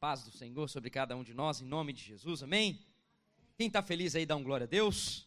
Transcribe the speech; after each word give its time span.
paz 0.00 0.22
do 0.22 0.30
Senhor 0.30 0.68
sobre 0.68 0.90
cada 0.90 1.16
um 1.16 1.24
de 1.24 1.34
nós, 1.34 1.60
em 1.60 1.64
nome 1.64 1.92
de 1.92 2.00
Jesus, 2.02 2.40
amém? 2.44 2.80
Quem 3.56 3.66
está 3.66 3.82
feliz 3.82 4.14
aí, 4.14 4.24
dá 4.24 4.36
um 4.36 4.44
glória 4.44 4.62
a 4.62 4.68
Deus. 4.68 5.26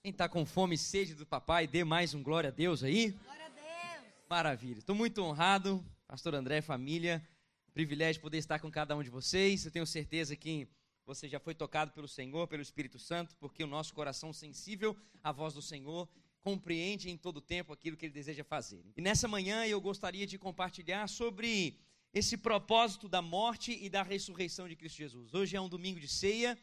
Quem 0.00 0.12
está 0.12 0.28
com 0.28 0.46
fome 0.46 0.76
e 0.76 0.78
sede 0.78 1.12
do 1.12 1.26
papai, 1.26 1.66
dê 1.66 1.82
mais 1.82 2.14
um 2.14 2.22
glória 2.22 2.48
a 2.48 2.52
Deus 2.52 2.84
aí. 2.84 3.10
Glória 3.10 3.46
a 3.46 3.48
Deus. 3.48 4.12
Maravilha. 4.30 4.78
Estou 4.78 4.94
muito 4.94 5.20
honrado, 5.22 5.84
pastor 6.06 6.36
André, 6.36 6.60
família. 6.60 7.26
Privilégio 7.74 8.14
de 8.14 8.20
poder 8.20 8.38
estar 8.38 8.60
com 8.60 8.70
cada 8.70 8.96
um 8.96 9.02
de 9.02 9.10
vocês. 9.10 9.64
Eu 9.64 9.72
tenho 9.72 9.86
certeza 9.86 10.36
que 10.36 10.68
você 11.04 11.28
já 11.28 11.40
foi 11.40 11.54
tocado 11.54 11.90
pelo 11.90 12.06
Senhor, 12.06 12.46
pelo 12.46 12.62
Espírito 12.62 12.98
Santo, 12.98 13.34
porque 13.40 13.64
o 13.64 13.66
nosso 13.66 13.92
coração 13.92 14.32
sensível 14.32 14.96
à 15.20 15.32
voz 15.32 15.54
do 15.54 15.62
Senhor 15.62 16.08
compreende 16.42 17.10
em 17.10 17.16
todo 17.16 17.40
tempo 17.40 17.72
aquilo 17.72 17.96
que 17.96 18.06
ele 18.06 18.12
deseja 18.12 18.44
fazer. 18.44 18.84
E 18.96 19.02
nessa 19.02 19.26
manhã 19.26 19.66
eu 19.66 19.80
gostaria 19.80 20.28
de 20.28 20.38
compartilhar 20.38 21.08
sobre 21.08 21.76
esse 22.12 22.36
propósito 22.36 23.08
da 23.08 23.20
morte 23.20 23.72
e 23.72 23.88
da 23.88 24.02
ressurreição 24.02 24.68
de 24.68 24.76
Cristo 24.76 24.96
Jesus. 24.96 25.34
Hoje 25.34 25.56
é 25.56 25.60
um 25.60 25.68
domingo 25.68 26.00
de 26.00 26.08
ceia 26.08 26.58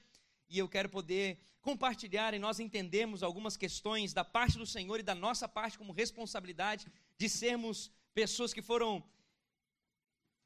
e 0.50 0.58
eu 0.58 0.68
quero 0.68 0.90
poder 0.90 1.40
compartilhar 1.62 2.34
e 2.34 2.40
nós 2.40 2.60
entendemos 2.60 3.24
algumas 3.24 3.56
questões 3.58 4.14
da 4.14 4.24
parte 4.24 4.58
do 4.58 4.66
Senhor 4.66 5.00
e 5.00 5.04
da 5.04 5.16
nossa 5.16 5.48
parte 5.48 5.78
como 5.78 5.94
responsabilidade 5.94 6.88
de 7.18 7.30
sermos 7.30 7.92
pessoas 8.14 8.54
que 8.54 8.62
foram 8.62 9.04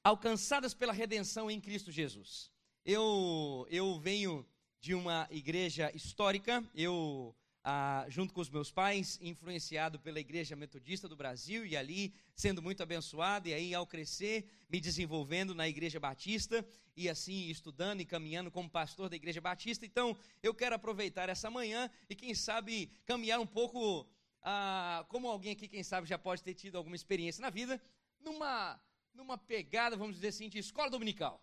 alcançadas 0.04 0.74
pela 0.74 0.94
redenção 0.94 1.50
em 1.50 1.60
Cristo 1.60 1.92
Jesus. 1.92 2.52
Eu 2.86 3.68
eu 3.70 4.00
venho 4.00 4.46
de 4.80 4.94
uma 4.96 5.28
igreja 5.30 5.92
histórica, 5.94 6.64
eu 6.74 7.36
ah, 7.72 8.04
junto 8.10 8.34
com 8.34 8.42
os 8.42 8.50
meus 8.50 8.72
pais, 8.72 9.20
influenciado 9.22 10.00
pela 10.00 10.20
Igreja 10.20 10.56
Metodista 10.56 11.08
do 11.08 11.16
Brasil 11.16 11.64
e 11.64 11.78
ali 11.78 12.16
sendo 12.34 12.64
muito 12.64 12.82
abençoado, 12.82 13.48
e 13.48 13.54
aí 13.54 13.76
ao 13.76 13.86
crescer, 13.86 14.50
me 14.68 14.82
desenvolvendo 14.82 15.54
na 15.54 15.70
Igreja 15.70 16.00
Batista 16.00 16.66
e 16.98 17.08
assim 17.08 17.48
estudando 17.48 18.02
e 18.02 18.06
caminhando 18.06 18.50
como 18.50 18.68
pastor 18.68 19.08
da 19.08 19.16
Igreja 19.16 19.40
Batista. 19.40 19.86
Então, 19.86 20.18
eu 20.42 20.52
quero 20.52 20.74
aproveitar 20.74 21.30
essa 21.30 21.52
manhã 21.52 21.92
e, 22.10 22.16
quem 22.16 22.34
sabe, 22.34 22.92
caminhar 23.06 23.40
um 23.40 23.46
pouco, 23.46 24.08
ah, 24.42 25.06
como 25.08 25.28
alguém 25.28 25.52
aqui, 25.52 25.68
quem 25.68 25.84
sabe, 25.84 26.08
já 26.08 26.18
pode 26.18 26.42
ter 26.42 26.56
tido 26.56 26.76
alguma 26.76 26.96
experiência 26.96 27.40
na 27.40 27.52
vida, 27.52 27.80
numa, 28.20 28.82
numa 29.14 29.38
pegada, 29.38 29.96
vamos 29.96 30.16
dizer 30.16 30.30
assim, 30.30 30.50
de 30.50 30.58
escola 30.58 30.90
dominical. 30.90 31.40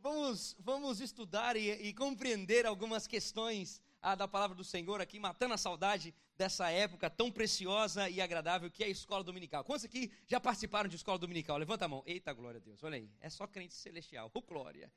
Vamos, 0.00 0.56
vamos 0.58 1.02
estudar 1.02 1.54
e, 1.54 1.70
e 1.70 1.92
compreender 1.92 2.64
algumas 2.64 3.06
questões 3.06 3.82
ah, 4.00 4.14
da 4.14 4.28
palavra 4.28 4.56
do 4.56 4.64
Senhor 4.64 5.00
aqui, 5.00 5.18
matando 5.18 5.54
a 5.54 5.58
saudade 5.58 6.14
dessa 6.36 6.70
época 6.70 7.10
tão 7.10 7.30
preciosa 7.30 8.08
e 8.08 8.20
agradável 8.20 8.70
que 8.70 8.84
é 8.84 8.86
a 8.86 8.90
escola 8.90 9.24
dominical. 9.24 9.64
Quantos 9.64 9.84
aqui 9.84 10.10
já 10.26 10.38
participaram 10.38 10.88
de 10.88 10.96
escola 10.96 11.18
dominical? 11.18 11.56
Levanta 11.56 11.84
a 11.84 11.88
mão. 11.88 12.02
Eita, 12.06 12.32
glória 12.32 12.58
a 12.58 12.62
Deus. 12.62 12.82
Olha 12.82 12.96
aí. 12.96 13.10
É 13.20 13.28
só 13.28 13.46
crente 13.46 13.74
celestial. 13.74 14.30
Oh, 14.32 14.42
glória. 14.42 14.90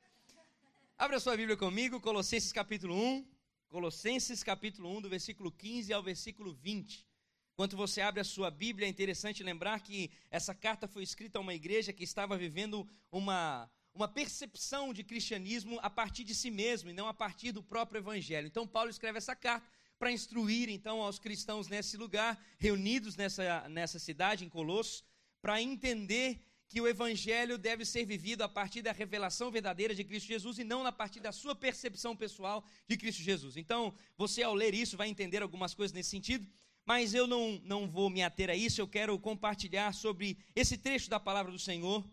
Abra 0.96 1.18
sua 1.18 1.36
Bíblia 1.36 1.56
comigo, 1.56 2.00
Colossenses 2.00 2.52
capítulo 2.52 2.94
1. 2.94 3.26
Colossenses 3.68 4.44
capítulo 4.44 4.88
1, 4.98 5.02
do 5.02 5.08
versículo 5.08 5.50
15 5.50 5.92
ao 5.92 6.02
versículo 6.02 6.52
20. 6.52 7.06
Enquanto 7.54 7.76
você 7.76 8.00
abre 8.00 8.20
a 8.20 8.24
sua 8.24 8.50
Bíblia, 8.50 8.86
é 8.86 8.88
interessante 8.90 9.42
lembrar 9.42 9.80
que 9.80 10.10
essa 10.30 10.54
carta 10.54 10.86
foi 10.86 11.02
escrita 11.02 11.38
a 11.38 11.40
uma 11.40 11.54
igreja 11.54 11.92
que 11.92 12.04
estava 12.04 12.36
vivendo 12.36 12.88
uma 13.10 13.68
uma 13.94 14.08
percepção 14.08 14.92
de 14.92 15.04
cristianismo 15.04 15.78
a 15.82 15.90
partir 15.90 16.24
de 16.24 16.34
si 16.34 16.50
mesmo 16.50 16.90
e 16.90 16.92
não 16.92 17.06
a 17.06 17.14
partir 17.14 17.52
do 17.52 17.62
próprio 17.62 17.98
evangelho. 17.98 18.46
Então 18.46 18.66
Paulo 18.66 18.90
escreve 18.90 19.18
essa 19.18 19.36
carta 19.36 19.66
para 19.98 20.10
instruir 20.10 20.68
então 20.68 21.00
aos 21.00 21.18
cristãos 21.18 21.68
nesse 21.68 21.96
lugar, 21.96 22.42
reunidos 22.58 23.16
nessa, 23.16 23.68
nessa 23.68 23.98
cidade 23.98 24.44
em 24.44 24.48
Colossos, 24.48 25.04
para 25.40 25.62
entender 25.62 26.40
que 26.68 26.80
o 26.80 26.88
evangelho 26.88 27.58
deve 27.58 27.84
ser 27.84 28.06
vivido 28.06 28.42
a 28.42 28.48
partir 28.48 28.80
da 28.80 28.92
revelação 28.92 29.50
verdadeira 29.50 29.94
de 29.94 30.02
Cristo 30.02 30.26
Jesus 30.26 30.58
e 30.58 30.64
não 30.64 30.86
a 30.86 30.90
partir 30.90 31.20
da 31.20 31.30
sua 31.30 31.54
percepção 31.54 32.16
pessoal 32.16 32.64
de 32.88 32.96
Cristo 32.96 33.22
Jesus. 33.22 33.58
Então, 33.58 33.94
você 34.16 34.42
ao 34.42 34.54
ler 34.54 34.72
isso 34.72 34.96
vai 34.96 35.08
entender 35.08 35.42
algumas 35.42 35.74
coisas 35.74 35.92
nesse 35.92 36.08
sentido, 36.08 36.46
mas 36.86 37.12
eu 37.12 37.26
não, 37.26 37.60
não 37.62 37.86
vou 37.86 38.08
me 38.08 38.22
ater 38.22 38.48
a 38.48 38.56
isso, 38.56 38.80
eu 38.80 38.88
quero 38.88 39.18
compartilhar 39.18 39.92
sobre 39.92 40.38
esse 40.56 40.78
trecho 40.78 41.10
da 41.10 41.20
palavra 41.20 41.52
do 41.52 41.58
Senhor 41.58 42.08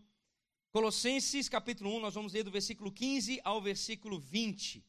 Colossenses 0.72 1.50
capítulo 1.50 1.96
1, 1.97 2.00
nós 2.00 2.13
vamos 2.13 2.34
ler 2.34 2.44
do 2.44 2.52
versículo 2.52 2.91
15 2.91 3.41
ao 3.44 3.59
versículo 3.59 4.19
20. 4.19 4.85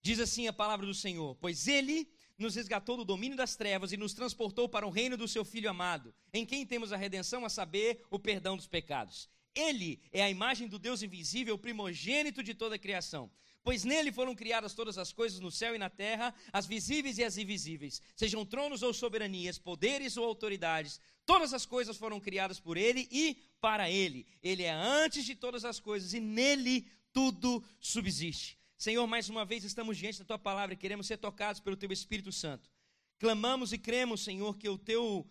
Diz 0.00 0.18
assim 0.18 0.48
a 0.48 0.52
palavra 0.52 0.86
do 0.86 0.94
Senhor: 0.94 1.34
Pois 1.36 1.68
ele 1.68 2.08
nos 2.38 2.54
resgatou 2.54 2.96
do 2.96 3.04
domínio 3.04 3.36
das 3.36 3.54
trevas 3.54 3.92
e 3.92 3.98
nos 3.98 4.14
transportou 4.14 4.66
para 4.66 4.86
o 4.86 4.90
reino 4.90 5.18
do 5.18 5.28
seu 5.28 5.44
Filho 5.44 5.68
amado, 5.68 6.14
em 6.32 6.46
quem 6.46 6.64
temos 6.64 6.90
a 6.90 6.96
redenção, 6.96 7.44
a 7.44 7.50
saber, 7.50 8.02
o 8.10 8.18
perdão 8.18 8.56
dos 8.56 8.66
pecados. 8.66 9.28
Ele 9.54 10.00
é 10.10 10.22
a 10.22 10.30
imagem 10.30 10.68
do 10.68 10.78
Deus 10.78 11.02
invisível, 11.02 11.58
primogênito 11.58 12.42
de 12.42 12.54
toda 12.54 12.76
a 12.76 12.78
criação. 12.78 13.30
Pois 13.62 13.84
nele 13.84 14.12
foram 14.12 14.34
criadas 14.34 14.74
todas 14.74 14.98
as 14.98 15.10
coisas 15.12 15.40
no 15.40 15.50
céu 15.50 15.74
e 15.74 15.78
na 15.78 15.88
terra, 15.88 16.34
as 16.52 16.66
visíveis 16.66 17.16
e 17.16 17.24
as 17.24 17.38
invisíveis, 17.38 18.00
sejam 18.14 18.44
tronos 18.44 18.82
ou 18.82 18.92
soberanias, 18.92 19.58
poderes 19.58 20.18
ou 20.18 20.26
autoridades, 20.26 21.00
todas 21.26 21.52
as 21.54 21.66
coisas 21.66 21.96
foram 21.96 22.20
criadas 22.20 22.60
por 22.60 22.76
ele 22.76 23.08
e 23.10 23.36
para 23.60 23.90
ele. 23.90 24.26
Ele 24.42 24.62
é 24.62 24.72
antes 24.72 25.24
de 25.24 25.34
todas 25.34 25.64
as 25.64 25.80
coisas 25.80 26.14
e 26.14 26.20
nele 26.20 26.86
tudo 27.12 27.62
subsiste. 27.80 28.58
Senhor, 28.76 29.06
mais 29.06 29.28
uma 29.28 29.44
vez 29.44 29.64
estamos 29.64 29.96
diante 29.96 30.18
da 30.18 30.24
tua 30.24 30.38
palavra 30.38 30.74
e 30.74 30.76
queremos 30.76 31.06
ser 31.06 31.16
tocados 31.16 31.60
pelo 31.60 31.76
teu 31.76 31.90
Espírito 31.92 32.32
Santo. 32.32 32.70
Clamamos 33.18 33.72
e 33.72 33.78
cremos, 33.78 34.22
Senhor, 34.22 34.58
que 34.58 34.68
o 34.68 34.76
teu 34.76 35.26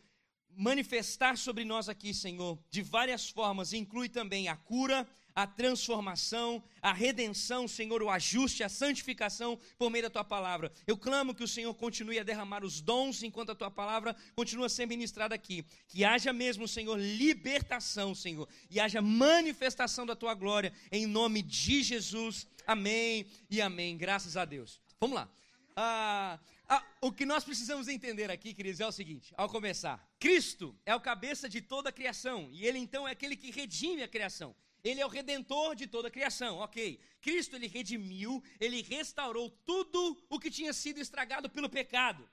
manifestar 0.56 1.38
sobre 1.38 1.66
nós 1.66 1.90
aqui, 1.90 2.14
Senhor, 2.14 2.58
de 2.70 2.82
várias 2.82 3.30
formas, 3.30 3.74
inclui 3.74 4.08
também 4.08 4.48
a 4.48 4.56
cura, 4.56 5.08
a 5.36 5.48
transformação, 5.48 6.64
a 6.82 6.94
redenção, 6.94 7.68
Senhor, 7.68 8.02
o 8.04 8.10
ajuste, 8.10 8.64
a 8.64 8.70
santificação 8.70 9.60
por 9.78 9.90
meio 9.90 10.04
da 10.04 10.10
tua 10.10 10.24
palavra. 10.24 10.72
Eu 10.86 10.98
clamo 10.98 11.34
que 11.34 11.44
o 11.44 11.48
Senhor 11.48 11.74
continue 11.74 12.20
a 12.20 12.24
derramar 12.24 12.64
os 12.64 12.82
dons 12.82 13.24
enquanto 13.24 13.52
a 13.52 13.56
tua 13.56 13.72
palavra 13.72 14.16
continua 14.36 14.68
a 14.68 14.70
ser 14.70 14.86
ministrada 14.86 15.34
aqui. 15.34 15.66
Que 15.88 16.04
haja 16.04 16.32
mesmo, 16.32 16.68
Senhor, 16.68 16.98
libertação, 16.98 18.14
Senhor, 18.14 18.48
e 18.70 18.80
haja 18.80 19.02
manifestação 19.02 20.06
da 20.06 20.16
tua 20.16 20.34
glória 20.34 20.74
em 20.92 21.06
nome 21.06 21.42
de 21.42 21.82
Jesus. 21.82 22.48
Amém 22.68 23.26
e 23.50 23.62
amém. 23.62 23.98
Graças 23.98 24.38
a 24.38 24.46
Deus. 24.46 24.80
Vamos 25.00 25.16
lá. 25.16 25.30
Ah, 25.76 26.40
ah, 26.70 26.84
o 27.02 27.12
que 27.12 27.26
nós 27.26 27.44
precisamos 27.44 27.88
entender 27.88 28.30
aqui, 28.30 28.54
queridos, 28.54 28.80
é 28.80 28.88
o 28.88 28.92
seguinte: 28.92 29.34
ao 29.36 29.50
começar, 29.50 30.08
Cristo 30.20 30.76
é 30.86 30.96
o 30.96 31.02
cabeça 31.02 31.50
de 31.50 31.62
toda 31.62 31.90
a 31.90 31.92
criação, 31.92 32.50
e 32.52 32.66
Ele 32.66 32.78
então 32.78 33.08
é 33.08 33.12
aquele 33.12 33.36
que 33.36 33.52
redime 33.52 34.04
a 34.04 34.08
criação. 34.08 34.56
Ele 34.84 35.00
é 35.00 35.06
o 35.06 35.10
redentor 35.10 35.76
de 35.76 35.88
toda 35.88 36.10
a 36.10 36.12
criação, 36.12 36.58
ok. 36.58 37.00
Cristo, 37.22 37.56
ele 37.56 37.68
redimiu, 37.68 38.44
ele 38.60 38.82
restaurou 38.82 39.50
tudo 39.50 40.22
o 40.30 40.40
que 40.40 40.52
tinha 40.52 40.74
sido 40.74 41.00
estragado 41.00 41.50
pelo 41.50 41.70
pecado. 41.70 42.30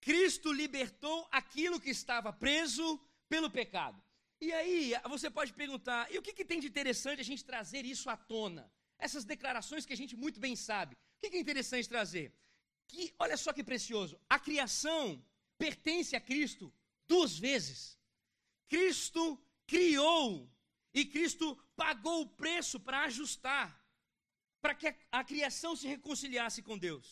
Cristo 0.00 0.52
libertou 0.52 1.26
aquilo 1.30 1.80
que 1.80 1.90
estava 1.90 2.32
preso 2.32 3.00
pelo 3.28 3.50
pecado. 3.50 4.02
E 4.40 4.52
aí, 4.52 4.92
você 5.08 5.30
pode 5.30 5.52
perguntar, 5.52 6.10
e 6.12 6.18
o 6.18 6.22
que, 6.22 6.32
que 6.32 6.44
tem 6.44 6.60
de 6.60 6.66
interessante 6.66 7.20
a 7.20 7.24
gente 7.24 7.44
trazer 7.44 7.84
isso 7.84 8.08
à 8.10 8.16
tona? 8.16 8.70
Essas 8.98 9.24
declarações 9.24 9.86
que 9.86 9.92
a 9.92 9.96
gente 9.96 10.16
muito 10.16 10.38
bem 10.38 10.54
sabe. 10.54 10.94
O 10.94 11.20
que, 11.20 11.30
que 11.30 11.36
é 11.36 11.40
interessante 11.40 11.88
trazer? 11.88 12.34
Que, 12.88 13.14
olha 13.18 13.36
só 13.36 13.52
que 13.52 13.64
precioso, 13.64 14.18
a 14.28 14.38
criação 14.38 15.22
pertence 15.56 16.16
a 16.16 16.20
Cristo 16.20 16.72
duas 17.06 17.38
vezes. 17.38 17.98
Cristo 18.68 19.38
criou 19.66 20.50
e 20.92 21.04
Cristo 21.04 21.56
pagou 21.82 22.20
o 22.22 22.30
preço 22.42 22.78
para 22.86 23.04
ajustar, 23.04 23.66
para 24.60 24.74
que 24.74 24.88
a, 25.10 25.24
criação 25.24 25.74
se 25.74 25.86
reconciliasse 25.94 26.60
com 26.66 26.76
Deus. 26.76 27.06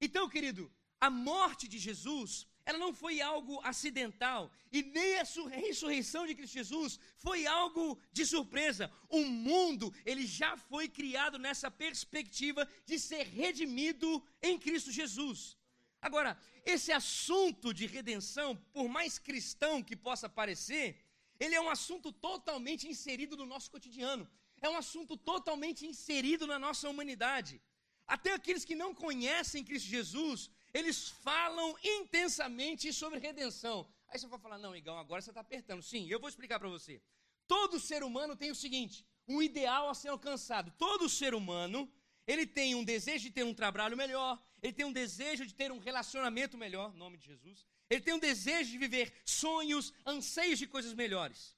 Então, 0.00 0.28
querido, 0.28 0.64
a 1.00 1.08
morte 1.08 1.68
de 1.68 1.78
Jesus, 1.78 2.48
ela 2.66 2.78
não 2.84 2.92
foi 2.92 3.20
algo 3.20 3.60
acidental, 3.62 4.50
e 4.72 4.82
nem 4.82 5.10
a 5.20 5.24
ressurreição 5.66 6.26
de 6.26 6.34
Cristo 6.34 6.54
Jesus 6.54 6.98
foi 7.18 7.46
algo 7.46 7.84
de 8.10 8.26
surpresa. 8.26 8.90
O 9.08 9.22
mundo, 9.24 9.94
ele 10.04 10.26
já 10.26 10.56
foi 10.56 10.88
criado 10.88 11.38
nessa 11.38 11.70
perspectiva 11.70 12.68
de 12.84 12.98
ser 12.98 13.24
redimido 13.42 14.08
em 14.42 14.58
Cristo 14.58 14.90
Jesus. 14.90 15.56
Agora, 16.02 16.36
esse 16.66 16.90
assunto 16.90 17.72
de 17.72 17.86
redenção, 17.86 18.56
por 18.72 18.88
mais 18.88 19.20
cristão 19.20 19.82
que 19.82 19.94
possa 19.94 20.28
parecer, 20.28 21.03
ele 21.38 21.54
é 21.54 21.60
um 21.60 21.70
assunto 21.70 22.12
totalmente 22.12 22.88
inserido 22.88 23.36
no 23.36 23.46
nosso 23.46 23.70
cotidiano. 23.70 24.28
É 24.60 24.68
um 24.68 24.76
assunto 24.76 25.16
totalmente 25.16 25.86
inserido 25.86 26.46
na 26.46 26.58
nossa 26.58 26.88
humanidade. 26.88 27.60
Até 28.06 28.32
aqueles 28.34 28.64
que 28.64 28.74
não 28.74 28.94
conhecem 28.94 29.64
Cristo 29.64 29.88
Jesus, 29.88 30.50
eles 30.72 31.08
falam 31.08 31.76
intensamente 31.82 32.92
sobre 32.92 33.18
redenção. 33.18 33.86
Aí 34.08 34.18
você 34.18 34.26
vai 34.26 34.38
falar, 34.38 34.58
não, 34.58 34.76
Igão, 34.76 34.98
agora 34.98 35.20
você 35.20 35.30
está 35.30 35.40
apertando. 35.40 35.82
Sim, 35.82 36.06
eu 36.08 36.20
vou 36.20 36.28
explicar 36.28 36.58
para 36.58 36.68
você. 36.68 37.02
Todo 37.46 37.80
ser 37.80 38.02
humano 38.02 38.36
tem 38.36 38.50
o 38.50 38.54
seguinte, 38.54 39.04
um 39.26 39.42
ideal 39.42 39.88
a 39.88 39.94
ser 39.94 40.08
alcançado. 40.08 40.72
Todo 40.78 41.08
ser 41.08 41.34
humano, 41.34 41.90
ele 42.26 42.46
tem 42.46 42.74
um 42.74 42.84
desejo 42.84 43.24
de 43.24 43.30
ter 43.30 43.44
um 43.44 43.54
trabalho 43.54 43.96
melhor, 43.96 44.42
ele 44.62 44.72
tem 44.72 44.86
um 44.86 44.92
desejo 44.92 45.44
de 45.46 45.54
ter 45.54 45.70
um 45.72 45.78
relacionamento 45.78 46.56
melhor, 46.56 46.94
nome 46.94 47.18
de 47.18 47.26
Jesus. 47.26 47.66
Ele 47.94 48.02
tem 48.06 48.14
um 48.14 48.18
desejo 48.18 48.70
de 48.72 48.78
viver 48.84 49.06
sonhos, 49.24 49.92
anseios 50.04 50.58
de 50.58 50.66
coisas 50.66 50.92
melhores. 51.02 51.56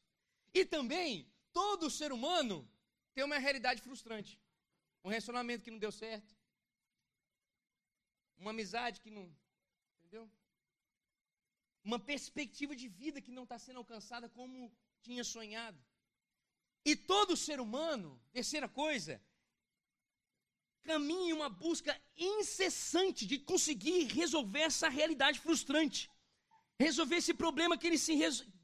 E 0.53 0.65
também, 0.67 1.11
todo 1.51 1.91
ser 1.99 2.13
humano 2.13 2.57
tem 3.15 3.25
uma 3.25 3.39
realidade 3.39 3.81
frustrante. 3.81 4.39
Um 5.03 5.09
relacionamento 5.09 5.65
que 5.65 5.71
não 5.71 5.79
deu 5.79 5.91
certo. 5.91 6.37
Uma 8.37 8.51
amizade 8.51 9.01
que 9.01 9.11
não. 9.11 9.27
Entendeu? 9.99 10.31
Uma 11.83 11.99
perspectiva 11.99 12.77
de 12.77 12.87
vida 12.87 13.23
que 13.23 13.37
não 13.39 13.45
está 13.45 13.59
sendo 13.59 13.79
alcançada 13.79 14.29
como 14.29 14.71
tinha 15.01 15.25
sonhado. 15.25 15.81
E 16.85 16.95
todo 16.95 17.35
ser 17.47 17.61
humano, 17.61 18.21
terceira 18.31 18.69
coisa, 18.69 19.23
caminha 20.83 21.31
em 21.31 21.33
uma 21.33 21.49
busca 21.49 21.99
incessante 22.15 23.25
de 23.27 23.39
conseguir 23.39 24.05
resolver 24.21 24.65
essa 24.71 24.91
realidade 24.91 25.41
frustrante. 25.41 26.11
Resolver 26.79 27.17
esse 27.17 27.35
problema 27.35 27.79
que 27.79 27.87
ele, 27.87 27.99
se, 27.99 28.15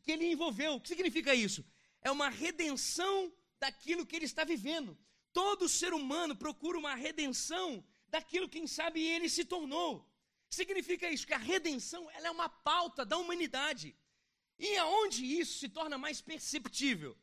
que 0.03 0.12
ele 0.12 0.31
envolveu. 0.31 0.75
O 0.75 0.81
que 0.81 0.88
significa 0.88 1.35
isso? 1.35 1.64
É 2.00 2.11
uma 2.11 2.29
redenção 2.29 3.32
daquilo 3.59 4.06
que 4.06 4.17
ele 4.17 4.26
está 4.26 4.44
vivendo. 4.44 4.99
Todo 5.32 5.69
ser 5.69 5.94
humano 5.94 6.37
procura 6.37 6.79
uma 6.79 6.94
redenção 6.94 7.85
daquilo 8.09 8.49
quem 8.49 8.67
sabe 8.67 9.00
ele 9.00 9.29
se 9.29 9.44
tornou. 9.44 10.06
Significa 10.50 11.11
isso 11.11 11.26
que 11.26 11.32
a 11.32 11.38
redenção 11.38 12.11
ela 12.11 12.29
é 12.29 12.31
uma 12.31 12.49
pauta 12.49 13.05
da 13.06 13.17
humanidade. 13.17 13.97
E 14.58 14.76
aonde 14.76 15.25
isso 15.41 15.58
se 15.58 15.69
torna 15.69 15.97
mais 15.97 16.20
perceptível? 16.20 17.17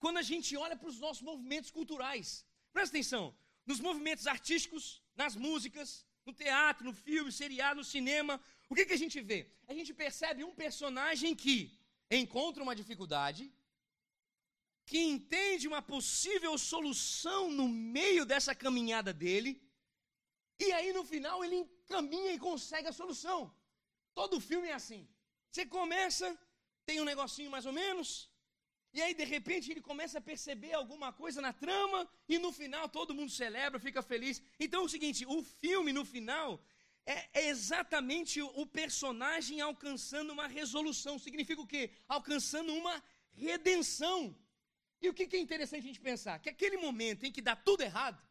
Quando 0.00 0.18
a 0.18 0.22
gente 0.22 0.56
olha 0.56 0.76
para 0.76 0.88
os 0.88 0.98
nossos 0.98 1.22
movimentos 1.22 1.70
culturais. 1.70 2.44
Presta 2.72 2.96
atenção, 2.96 3.24
nos 3.64 3.78
movimentos 3.78 4.26
artísticos, 4.26 5.00
nas 5.14 5.36
músicas, 5.36 6.04
no 6.26 6.32
teatro, 6.32 6.84
no 6.84 6.92
filme, 6.92 7.30
seriado, 7.30 7.80
no 7.80 7.84
cinema, 7.84 8.40
o 8.72 8.74
que, 8.74 8.86
que 8.88 8.96
a 8.98 9.02
gente 9.04 9.20
vê? 9.30 9.40
A 9.70 9.74
gente 9.78 9.92
percebe 10.02 10.44
um 10.44 10.54
personagem 10.64 11.32
que 11.42 11.56
encontra 12.20 12.62
uma 12.66 12.76
dificuldade, 12.80 13.42
que 14.90 14.98
entende 15.14 15.68
uma 15.70 15.82
possível 15.82 16.52
solução 16.56 17.50
no 17.58 17.66
meio 17.68 18.24
dessa 18.30 18.54
caminhada 18.54 19.12
dele, 19.12 19.52
e 20.58 20.72
aí 20.76 20.90
no 20.98 21.04
final 21.12 21.44
ele 21.44 21.56
encaminha 21.56 22.32
e 22.32 22.44
consegue 22.48 22.88
a 22.88 22.98
solução. 23.00 23.38
Todo 24.14 24.40
filme 24.50 24.68
é 24.68 24.76
assim. 24.80 25.02
Você 25.50 25.66
começa, 25.66 26.26
tem 26.86 26.98
um 27.02 27.10
negocinho 27.12 27.50
mais 27.50 27.66
ou 27.66 27.74
menos, 27.82 28.08
e 28.94 29.02
aí 29.02 29.12
de 29.20 29.24
repente 29.24 29.70
ele 29.70 29.82
começa 29.90 30.16
a 30.18 30.28
perceber 30.32 30.72
alguma 30.72 31.10
coisa 31.12 31.42
na 31.46 31.52
trama, 31.52 32.00
e 32.26 32.38
no 32.38 32.52
final 32.60 32.88
todo 32.88 33.14
mundo 33.18 33.30
celebra, 33.42 33.78
fica 33.88 34.02
feliz. 34.12 34.42
Então 34.58 34.80
é 34.82 34.84
o 34.86 34.94
seguinte: 34.96 35.26
o 35.26 35.42
filme 35.42 35.92
no 35.92 36.06
final 36.06 36.48
é, 37.04 37.40
é 37.40 37.48
exatamente 37.48 38.40
o 38.40 38.64
personagem 38.66 39.60
alcançando 39.60 40.32
uma 40.32 40.46
resolução. 40.46 41.18
Significa 41.18 41.60
o 41.60 41.66
quê? 41.66 41.90
Alcançando 42.08 42.72
uma 42.74 43.02
redenção. 43.32 44.36
E 45.00 45.08
o 45.08 45.14
que, 45.14 45.24
é 45.36 45.40
interessante 45.40 45.84
a 45.84 45.88
gente 45.88 46.00
pensar? 46.00 46.38
Que 46.38 46.48
aquele 46.48 46.76
momento 46.76 47.24
em 47.24 47.32
que 47.32 47.42
dá 47.42 47.56
tudo 47.56 47.82
errado, 47.82 48.22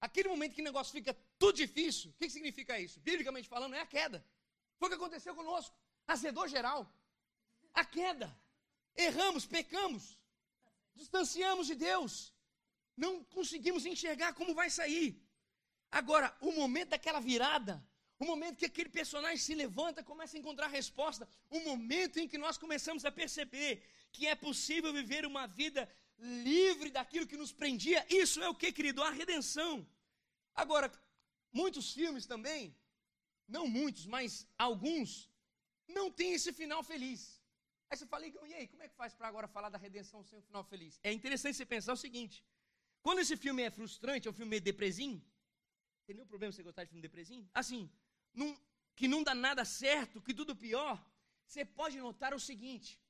aquele 0.00 0.28
momento 0.28 0.54
que 0.54 0.60
o 0.60 0.64
negócio 0.64 0.92
fica 0.92 1.14
tudo 1.38 1.56
difícil, 1.56 2.10
o 2.10 2.14
que, 2.14 2.26
que 2.26 2.32
significa 2.32 2.80
isso? 2.80 2.98
Biblicamente 3.00 3.48
falando, 3.48 3.74
é 3.74 3.80
a 3.80 3.86
queda. 3.86 4.24
Foi 4.78 4.88
o 4.88 4.90
que 4.90 4.96
aconteceu 4.96 5.34
conosco. 5.34 5.74
Azedou 6.06 6.48
geral. 6.48 6.92
A 7.72 7.84
queda. 7.84 8.36
Erramos, 8.96 9.44
pecamos, 9.46 10.18
distanciamos 10.94 11.66
de 11.66 11.74
Deus. 11.74 12.32
Não 12.96 13.22
conseguimos 13.24 13.84
enxergar 13.84 14.32
como 14.32 14.54
vai 14.54 14.70
sair. 14.70 15.22
Agora, 15.90 16.34
o 16.40 16.50
momento 16.52 16.90
daquela 16.90 17.20
virada, 17.20 17.86
o 18.18 18.24
momento 18.24 18.58
que 18.58 18.66
aquele 18.66 18.88
personagem 18.88 19.38
se 19.38 19.54
levanta, 19.54 20.02
começa 20.02 20.36
a 20.36 20.40
encontrar 20.40 20.68
resposta, 20.68 21.28
o 21.50 21.60
momento 21.60 22.18
em 22.18 22.28
que 22.28 22.38
nós 22.38 22.56
começamos 22.56 23.04
a 23.04 23.12
perceber 23.12 23.82
que 24.10 24.26
é 24.26 24.34
possível 24.34 24.92
viver 24.92 25.26
uma 25.26 25.46
vida 25.46 25.88
livre 26.18 26.90
daquilo 26.90 27.26
que 27.26 27.36
nos 27.36 27.52
prendia. 27.52 28.06
Isso 28.08 28.42
é 28.42 28.48
o 28.48 28.54
que, 28.54 28.72
querido? 28.72 29.02
A 29.02 29.10
redenção. 29.10 29.86
Agora, 30.54 30.90
muitos 31.52 31.92
filmes 31.92 32.26
também, 32.26 32.74
não 33.46 33.66
muitos, 33.68 34.06
mas 34.06 34.46
alguns, 34.56 35.30
não 35.86 36.10
têm 36.10 36.32
esse 36.32 36.52
final 36.52 36.82
feliz. 36.82 37.42
Aí 37.88 37.96
você 37.96 38.06
fala, 38.06 38.26
e 38.26 38.54
aí, 38.54 38.66
como 38.66 38.82
é 38.82 38.88
que 38.88 38.96
faz 38.96 39.14
para 39.14 39.28
agora 39.28 39.46
falar 39.46 39.68
da 39.68 39.78
redenção 39.78 40.24
sem 40.24 40.38
um 40.38 40.42
final 40.42 40.64
feliz? 40.64 40.98
É 41.02 41.12
interessante 41.12 41.56
você 41.56 41.66
pensar 41.66 41.92
o 41.92 41.96
seguinte: 41.96 42.42
quando 43.02 43.20
esse 43.20 43.36
filme 43.36 43.62
é 43.62 43.70
frustrante, 43.70 44.26
é 44.26 44.30
um 44.30 44.34
filme 44.34 44.58
depresinho, 44.58 45.22
tem 46.06 46.16
nenhum 46.16 46.26
problema 46.26 46.52
você 46.52 46.62
gostar 46.62 46.84
de 46.84 46.90
filme 46.90 47.02
depresinho? 47.02 47.48
Assim, 47.52 47.90
num, 48.36 48.56
que 48.94 49.08
não 49.08 49.22
dá 49.22 49.34
nada 49.34 49.64
certo, 49.64 50.20
que 50.20 50.34
tudo 50.40 50.54
pior, 50.54 50.94
você 51.46 51.64
pode 51.64 51.98
notar 51.98 52.32
o 52.34 52.40
seguinte: 52.48 53.00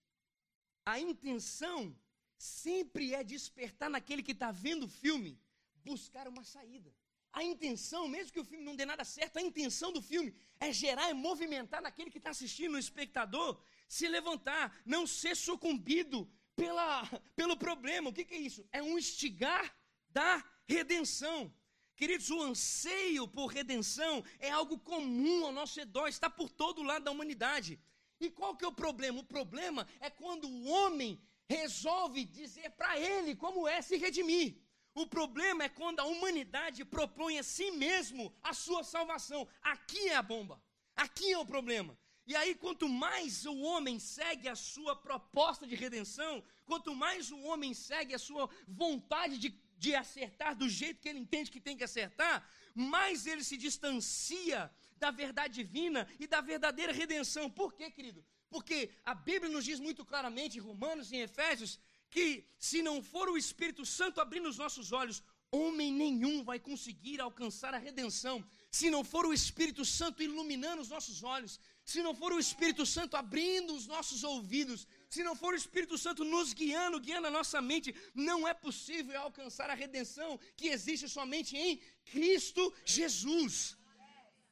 a 0.84 0.98
intenção 0.98 1.94
sempre 2.38 3.14
é 3.14 3.22
despertar 3.24 3.90
naquele 3.90 4.22
que 4.22 4.32
está 4.32 4.50
vendo 4.50 4.84
o 4.84 4.94
filme, 5.02 5.38
buscar 5.84 6.28
uma 6.28 6.44
saída. 6.44 6.90
A 7.32 7.42
intenção, 7.44 8.08
mesmo 8.08 8.32
que 8.32 8.40
o 8.40 8.44
filme 8.44 8.64
não 8.64 8.74
dê 8.74 8.86
nada 8.86 9.04
certo, 9.04 9.36
a 9.36 9.42
intenção 9.42 9.92
do 9.92 10.00
filme 10.00 10.34
é 10.58 10.72
gerar, 10.72 11.10
é 11.10 11.12
movimentar 11.12 11.82
naquele 11.82 12.10
que 12.10 12.16
está 12.16 12.30
assistindo, 12.30 12.74
o 12.74 12.78
espectador, 12.78 13.60
se 13.86 14.08
levantar, 14.08 14.74
não 14.86 15.06
ser 15.06 15.36
sucumbido 15.36 16.18
pela, 16.54 17.02
pelo 17.36 17.56
problema. 17.56 18.08
O 18.08 18.12
que, 18.12 18.24
que 18.24 18.34
é 18.34 18.38
isso? 18.38 18.66
É 18.72 18.82
um 18.82 18.98
instigar 18.98 19.76
da 20.08 20.42
redenção. 20.66 21.52
Queridos, 21.96 22.28
o 22.30 22.42
anseio 22.42 23.26
por 23.26 23.46
redenção 23.46 24.22
é 24.38 24.50
algo 24.50 24.78
comum 24.78 25.46
ao 25.46 25.52
nosso 25.52 25.78
redor, 25.80 26.08
está 26.08 26.28
por 26.28 26.50
todo 26.50 26.82
lado 26.82 27.04
da 27.04 27.10
humanidade. 27.10 27.80
E 28.20 28.30
qual 28.30 28.54
que 28.54 28.64
é 28.64 28.68
o 28.68 28.72
problema? 28.72 29.20
O 29.20 29.24
problema 29.24 29.88
é 29.98 30.10
quando 30.10 30.46
o 30.46 30.66
homem 30.68 31.18
resolve 31.48 32.24
dizer 32.24 32.70
para 32.70 32.98
ele 32.98 33.34
como 33.34 33.66
é 33.66 33.80
se 33.80 33.96
redimir. 33.96 34.56
O 34.94 35.06
problema 35.06 35.64
é 35.64 35.68
quando 35.68 36.00
a 36.00 36.04
humanidade 36.04 36.84
propõe 36.84 37.38
a 37.38 37.42
si 37.42 37.70
mesmo 37.70 38.32
a 38.42 38.52
sua 38.52 38.82
salvação. 38.84 39.48
Aqui 39.62 40.08
é 40.08 40.16
a 40.16 40.22
bomba. 40.22 40.62
Aqui 40.94 41.32
é 41.32 41.38
o 41.38 41.46
problema. 41.46 41.96
E 42.26 42.34
aí, 42.34 42.54
quanto 42.54 42.88
mais 42.88 43.46
o 43.46 43.56
homem 43.60 43.98
segue 43.98 44.48
a 44.48 44.56
sua 44.56 44.96
proposta 44.96 45.66
de 45.66 45.76
redenção, 45.76 46.42
quanto 46.64 46.94
mais 46.94 47.30
o 47.30 47.38
homem 47.42 47.72
segue 47.72 48.14
a 48.14 48.18
sua 48.18 48.50
vontade 48.66 49.38
de, 49.38 49.50
de 49.76 49.94
acertar 49.94 50.54
do 50.56 50.68
jeito 50.68 51.00
que 51.00 51.08
ele 51.08 51.18
entende 51.18 51.50
que 51.50 51.60
tem 51.60 51.76
que 51.76 51.84
acertar, 51.84 52.48
mais 52.74 53.26
ele 53.26 53.44
se 53.44 53.56
distancia 53.56 54.70
da 54.96 55.10
verdade 55.10 55.54
divina 55.54 56.06
e 56.18 56.26
da 56.26 56.40
verdadeira 56.40 56.92
redenção. 56.92 57.50
Por 57.50 57.72
quê, 57.74 57.90
querido? 57.90 58.24
Porque 58.48 58.90
a 59.04 59.14
Bíblia 59.14 59.50
nos 59.50 59.64
diz 59.64 59.78
muito 59.80 60.04
claramente, 60.04 60.58
em 60.58 60.60
Romanos 60.60 61.10
e 61.10 61.16
em 61.16 61.20
Efésios, 61.20 61.78
que 62.10 62.46
se 62.58 62.82
não 62.82 63.02
for 63.02 63.28
o 63.28 63.36
Espírito 63.36 63.84
Santo 63.84 64.20
abrindo 64.20 64.48
os 64.48 64.58
nossos 64.58 64.92
olhos, 64.92 65.22
homem 65.50 65.92
nenhum 65.92 66.42
vai 66.44 66.58
conseguir 66.58 67.20
alcançar 67.20 67.74
a 67.74 67.78
redenção. 67.78 68.44
Se 68.70 68.90
não 68.90 69.02
for 69.04 69.26
o 69.26 69.32
Espírito 69.32 69.84
Santo 69.84 70.22
iluminando 70.22 70.82
os 70.82 70.88
nossos 70.88 71.22
olhos, 71.22 71.60
se 71.84 72.02
não 72.02 72.14
for 72.14 72.32
o 72.32 72.38
Espírito 72.38 72.84
Santo 72.84 73.16
abrindo 73.16 73.74
os 73.74 73.86
nossos 73.86 74.24
ouvidos, 74.24 74.86
se 75.08 75.22
não 75.22 75.36
for 75.36 75.54
o 75.54 75.56
Espírito 75.56 75.96
Santo 75.96 76.24
nos 76.24 76.52
guiando, 76.52 77.00
guiando 77.00 77.28
a 77.28 77.30
nossa 77.30 77.60
mente, 77.60 77.94
não 78.14 78.46
é 78.46 78.54
possível 78.54 79.20
alcançar 79.20 79.70
a 79.70 79.74
redenção 79.74 80.38
que 80.56 80.68
existe 80.68 81.08
somente 81.08 81.56
em 81.56 81.80
Cristo 82.04 82.74
Jesus. 82.84 83.76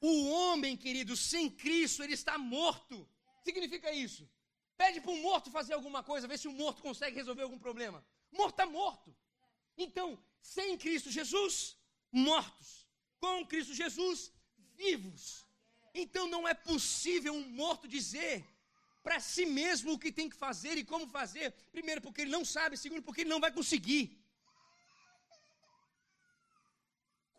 O 0.01 0.29
homem, 0.29 0.77
querido, 0.77 1.17
sem 1.17 1.51
Cristo, 1.51 2.03
ele 2.03 2.15
está 2.15 2.37
morto 2.39 3.09
significa 3.45 3.93
isso? 3.93 4.29
Pede 4.77 5.01
para 5.01 5.13
um 5.13 5.23
morto 5.23 5.51
fazer 5.51 5.75
alguma 5.75 6.03
coisa, 6.03 6.27
ver 6.27 6.39
se 6.39 6.49
o 6.49 6.53
morto 6.53 6.83
consegue 6.83 7.17
resolver 7.17 7.43
algum 7.43 7.59
problema. 7.59 8.05
Morto 8.33 8.55
está 8.55 8.67
morto. 8.67 9.15
Então, 9.77 10.19
sem 10.41 10.77
Cristo 10.79 11.11
Jesus, 11.11 11.77
mortos. 12.11 12.89
Com 13.21 13.47
Cristo 13.47 13.75
Jesus, 13.75 14.33
vivos. 14.75 15.47
Então 15.95 16.27
não 16.27 16.47
é 16.49 16.55
possível 16.55 17.33
um 17.33 17.49
morto 17.49 17.87
dizer 17.87 18.45
para 19.05 19.21
si 19.21 19.45
mesmo 19.59 19.93
o 19.93 19.99
que 20.03 20.11
tem 20.19 20.29
que 20.33 20.43
fazer 20.45 20.75
e 20.79 20.89
como 20.93 21.07
fazer. 21.19 21.47
Primeiro, 21.77 22.01
porque 22.05 22.23
ele 22.23 22.37
não 22.37 22.45
sabe. 22.57 22.79
Segundo, 22.83 23.03
porque 23.07 23.21
ele 23.23 23.35
não 23.35 23.43
vai 23.45 23.53
conseguir. 23.59 24.05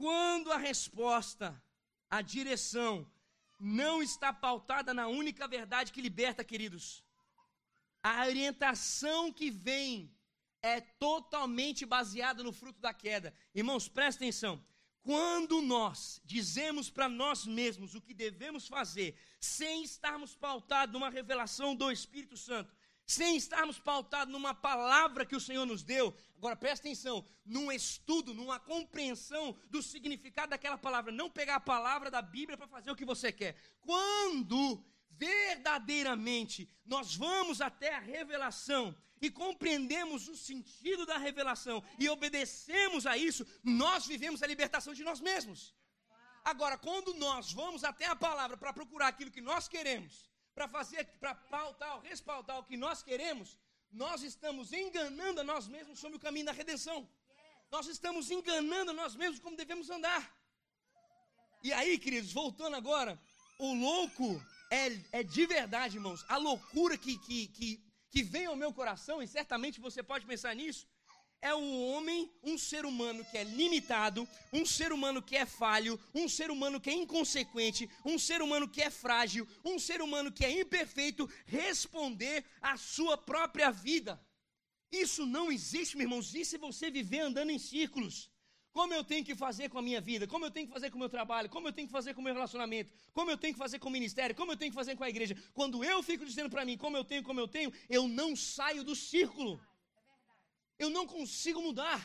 Quando 0.02 0.52
a 0.52 0.60
resposta, 0.70 1.48
a 2.18 2.22
direção, 2.22 2.94
não 3.60 3.96
está 4.04 4.32
pautada 4.32 4.94
na 4.94 5.08
única 5.08 5.48
verdade 5.48 5.92
que 5.94 6.06
liberta, 6.08 6.44
queridos. 6.52 7.04
A 8.04 8.28
orientação 8.28 9.34
que 9.34 9.50
vem 9.50 9.92
é 10.62 10.80
totalmente 11.08 11.84
baseada 11.86 12.44
no 12.44 12.54
fruto 12.54 12.80
da 12.80 12.94
queda. 12.94 13.34
Irmãos, 13.54 13.88
presta 13.88 14.24
atenção. 14.24 14.64
Quando 15.06 15.62
nós 15.62 16.20
dizemos 16.26 16.90
para 16.90 17.08
nós 17.08 17.46
mesmos 17.46 17.94
o 17.94 18.02
que 18.02 18.12
devemos 18.12 18.68
fazer, 18.68 19.16
sem 19.40 19.84
estarmos 19.84 20.34
pautados 20.36 20.92
numa 20.92 21.12
revelação 21.12 21.76
do 21.76 21.92
Espírito 21.92 22.36
Santo, 22.36 22.74
sem 23.06 23.38
estarmos 23.38 23.78
pautados 23.78 24.32
numa 24.32 24.56
palavra 24.56 25.24
que 25.24 25.36
o 25.36 25.40
Senhor 25.40 25.64
nos 25.64 25.84
deu. 25.84 26.12
Agora 26.36 26.56
presta 26.56 26.88
atenção, 26.88 27.24
num 27.46 27.72
estudo, 27.72 28.34
numa 28.34 28.60
compreensão 28.60 29.56
do 29.70 29.80
significado 29.80 30.50
daquela 30.50 30.76
palavra, 30.76 31.12
não 31.12 31.30
pegar 31.30 31.58
a 31.58 31.60
palavra 31.60 32.10
da 32.10 32.24
Bíblia 32.24 32.58
para 32.58 32.68
fazer 32.68 32.90
o 32.90 32.96
que 32.96 33.06
você 33.06 33.32
quer. 33.32 33.56
Quando 33.82 34.84
verdadeiramente 35.18 36.70
nós 36.86 37.16
vamos 37.16 37.62
até 37.62 37.94
a 37.96 38.00
revelação 38.00 38.96
e 39.22 39.30
compreendemos 39.30 40.28
o 40.28 40.36
sentido 40.36 41.06
da 41.06 41.18
revelação 41.18 41.84
e 41.98 42.08
obedecemos 42.10 43.06
a 43.06 43.18
isso, 43.18 43.46
nós 43.64 44.06
vivemos 44.06 44.44
a 44.44 44.48
libertação 44.48 44.94
de 44.94 45.04
nós 45.04 45.20
mesmos. 45.20 45.74
Agora, 46.44 46.78
quando 46.78 47.14
nós 47.16 47.52
vamos 47.52 47.84
até 47.84 48.06
a 48.06 48.16
palavra 48.16 48.56
para 48.56 48.72
procurar 48.72 49.08
aquilo 49.08 49.32
que 49.32 49.42
nós 49.42 49.68
queremos, 49.68 50.30
para 50.54 50.68
fazer, 50.68 51.04
para 51.20 51.34
pautar, 51.34 52.00
respaldar 52.02 52.60
o 52.60 52.64
que 52.64 52.78
nós 52.78 53.02
queremos, 53.02 53.58
nós 53.92 54.22
estamos 54.22 54.72
enganando 54.72 55.42
a 55.42 55.44
nós 55.44 55.68
mesmos 55.68 56.00
sobre 56.00 56.18
o 56.18 56.20
caminho 56.20 56.46
da 56.46 56.52
redenção. 56.52 57.10
Nós 57.72 57.88
estamos 57.88 58.30
enganando 58.30 58.92
a 58.92 58.94
nós 58.94 59.16
mesmos 59.16 59.40
como 59.40 59.58
devemos 59.58 59.90
andar. 59.90 60.24
E 61.64 61.74
aí, 61.74 61.98
queridos, 61.98 62.32
voltando 62.32 62.76
agora, 62.76 63.20
o 63.58 63.74
louco 63.74 64.40
é, 64.70 65.20
é 65.20 65.24
de 65.24 65.46
verdade, 65.46 65.98
irmãos, 65.98 66.26
a 66.28 66.38
loucura 66.38 66.98
que, 66.98 67.18
que, 67.18 67.48
que, 67.48 67.84
que 68.10 68.24
vem 68.24 68.46
ao 68.46 68.56
meu 68.56 68.74
coração, 68.74 69.22
e 69.22 69.28
certamente 69.28 69.80
você 69.80 70.02
pode 70.02 70.26
pensar 70.26 70.56
nisso, 70.56 70.88
é 71.42 71.54
o 71.54 71.88
homem, 71.90 72.32
um 72.44 72.58
ser 72.58 72.86
humano 72.86 73.24
que 73.26 73.38
é 73.38 73.44
limitado, 73.44 74.28
um 74.52 74.66
ser 74.66 74.92
humano 74.92 75.22
que 75.22 75.36
é 75.36 75.46
falho, 75.46 76.00
um 76.14 76.28
ser 76.28 76.50
humano 76.50 76.82
que 76.82 76.90
é 76.90 76.94
inconsequente, 76.94 77.90
um 78.04 78.18
ser 78.18 78.42
humano 78.42 78.68
que 78.68 78.82
é 78.82 78.90
frágil, 78.90 79.48
um 79.64 79.78
ser 79.78 80.02
humano 80.02 80.32
que 80.32 80.44
é 80.44 80.60
imperfeito, 80.60 81.30
responder 81.46 82.44
à 82.62 82.78
sua 82.78 83.16
própria 83.18 83.70
vida. 83.70 84.20
Isso 84.92 85.26
não 85.26 85.52
existe, 85.52 85.96
meus 85.96 86.06
irmãos, 86.08 86.34
isso 86.34 86.56
é 86.56 86.60
você 86.60 86.90
viver 86.90 87.20
andando 87.20 87.52
em 87.52 87.60
círculos. 87.60 88.30
Como 88.78 88.94
eu 88.94 89.04
tenho 89.10 89.24
que 89.28 89.36
fazer 89.44 89.68
com 89.70 89.80
a 89.80 89.82
minha 89.82 90.02
vida, 90.02 90.28
como 90.32 90.46
eu 90.46 90.52
tenho 90.52 90.68
que 90.68 90.74
fazer 90.78 90.90
com 90.92 90.98
o 90.98 91.04
meu 91.04 91.12
trabalho, 91.18 91.50
como 91.50 91.66
eu 91.68 91.74
tenho 91.76 91.88
que 91.88 91.94
fazer 91.98 92.14
com 92.14 92.20
o 92.20 92.24
meu 92.26 92.34
relacionamento, 92.34 92.90
como 93.18 93.32
eu 93.32 93.38
tenho 93.42 93.54
que 93.54 93.64
fazer 93.66 93.78
com 93.80 93.88
o 93.88 93.92
ministério, 93.98 94.36
como 94.40 94.52
eu 94.52 94.58
tenho 94.58 94.72
que 94.74 94.80
fazer 94.82 94.98
com 94.98 95.06
a 95.06 95.12
igreja. 95.14 95.34
Quando 95.54 95.82
eu 95.92 96.04
fico 96.04 96.26
dizendo 96.30 96.50
para 96.54 96.66
mim 96.68 96.78
como 96.78 96.98
eu 96.98 97.06
tenho, 97.12 97.24
como 97.24 97.40
eu 97.40 97.48
tenho, 97.48 97.72
eu 97.98 98.06
não 98.06 98.36
saio 98.36 98.84
do 98.84 98.94
círculo. 98.94 99.54
Eu 100.78 100.90
não 100.90 101.08
consigo 101.08 101.62
mudar. 101.68 102.00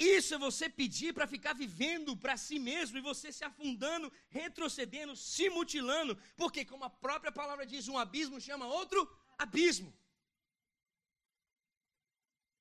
Isso 0.00 0.34
é 0.34 0.38
você 0.46 0.68
pedir 0.68 1.12
para 1.14 1.28
ficar 1.34 1.52
vivendo 1.52 2.16
para 2.16 2.36
si 2.36 2.58
mesmo 2.58 2.98
e 2.98 3.06
você 3.10 3.30
se 3.30 3.44
afundando, 3.50 4.12
retrocedendo, 4.28 5.14
se 5.14 5.48
mutilando, 5.48 6.18
porque, 6.40 6.64
como 6.64 6.82
a 6.82 6.90
própria 6.90 7.30
palavra 7.30 7.64
diz, 7.64 7.86
um 7.86 7.98
abismo 8.04 8.40
chama 8.40 8.66
outro 8.66 9.00
abismo. 9.46 9.92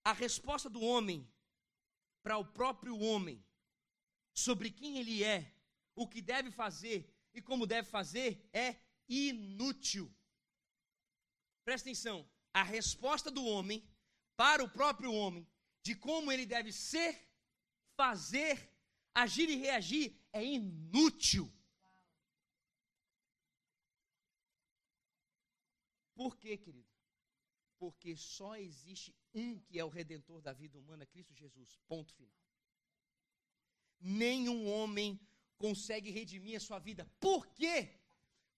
A 0.04 0.14
resposta 0.14 0.70
do 0.70 0.84
homem 0.92 1.28
para 2.28 2.38
o 2.38 2.44
próprio 2.44 3.00
homem 3.00 3.42
sobre 4.34 4.70
quem 4.70 4.98
ele 4.98 5.24
é, 5.24 5.50
o 5.96 6.06
que 6.06 6.22
deve 6.22 6.52
fazer 6.52 7.10
e 7.34 7.42
como 7.42 7.66
deve 7.66 7.88
fazer 7.88 8.46
é 8.52 8.76
inútil. 9.08 10.14
Presta 11.64 11.88
atenção, 11.88 12.30
a 12.54 12.64
resposta 12.64 13.32
do 13.32 13.46
homem 13.46 13.82
para 14.36 14.62
o 14.62 14.70
próprio 14.70 15.14
homem, 15.14 15.48
de 15.82 15.96
como 15.96 16.30
ele 16.30 16.46
deve 16.46 16.74
ser, 16.74 17.18
fazer, 17.96 18.76
agir 19.16 19.50
e 19.50 19.56
reagir, 19.56 20.22
é 20.34 20.44
inútil. 20.44 21.50
Por 26.14 26.36
quê, 26.36 26.58
querido? 26.58 26.87
Porque 27.78 28.16
só 28.16 28.56
existe 28.56 29.16
um 29.34 29.60
que 29.60 29.80
é 29.80 29.86
o 29.86 29.90
redentor 29.90 30.42
da 30.42 30.54
vida 30.54 30.78
humana, 30.80 31.06
Cristo 31.06 31.34
Jesus. 31.34 31.80
Ponto 31.88 32.14
final. 32.14 32.40
Nenhum 34.00 34.68
homem 34.68 35.20
consegue 35.58 36.10
redimir 36.12 36.58
a 36.58 36.60
sua 36.60 36.80
vida. 36.80 37.10
Por 37.20 37.48
quê? 37.48 38.00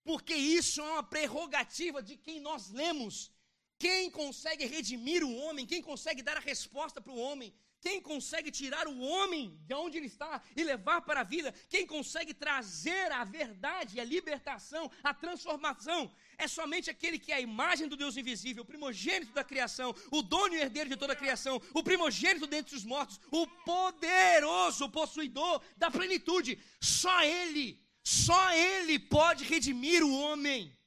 Porque 0.03 0.33
isso 0.33 0.81
é 0.81 0.91
uma 0.91 1.03
prerrogativa 1.03 2.01
de 2.01 2.17
quem 2.17 2.39
nós 2.39 2.69
lemos 2.69 3.31
quem 3.79 4.11
consegue 4.11 4.65
redimir 4.65 5.23
o 5.23 5.33
homem? 5.38 5.65
Quem 5.65 5.81
consegue 5.81 6.21
dar 6.21 6.35
a 6.35 6.41
resposta 6.41 6.99
para 6.99 7.13
o 7.13 7.17
homem? 7.17 7.53
Quem 7.81 8.01
consegue 8.01 8.51
tirar 8.51 8.88
o 8.88 9.00
homem 9.00 9.57
de 9.65 9.74
onde 9.74 9.98
ele 9.98 10.07
está 10.07 10.41
e 10.55 10.63
levar 10.63 11.01
para 11.01 11.21
a 11.21 11.24
vida? 11.24 11.53
Quem 11.69 11.88
consegue 11.88 12.33
trazer 12.33 13.12
a 13.12 13.24
verdade, 13.24 14.00
a 14.00 14.03
libertação, 14.03 14.91
a 15.01 15.13
transformação? 15.13 16.12
É 16.38 16.48
somente 16.48 16.89
aquele 16.89 17.17
que 17.17 17.31
é 17.31 17.36
a 17.36 17.41
imagem 17.41 17.88
do 17.88 17.95
Deus 17.95 18.17
invisível, 18.17 18.63
o 18.63 18.65
primogênito 18.65 19.31
da 19.31 19.45
criação, 19.45 19.95
o 20.12 20.21
dono 20.21 20.55
e 20.55 20.59
herdeiro 20.59 20.89
de 20.89 20.98
toda 20.98 21.13
a 21.13 21.15
criação, 21.15 21.62
o 21.74 21.81
primogênito 21.81 22.48
dentre 22.48 22.75
os 22.75 22.83
mortos, 22.83 23.19
o 23.31 23.48
poderoso 23.48 24.89
possuidor 24.89 25.62
da 25.77 25.89
plenitude. 25.89 26.62
Só 26.81 27.24
Ele, 27.24 27.81
só 28.03 28.53
Ele 28.53 29.00
pode 29.00 29.45
redimir 29.45 30.03
o 30.03 30.13
homem. 30.13 30.77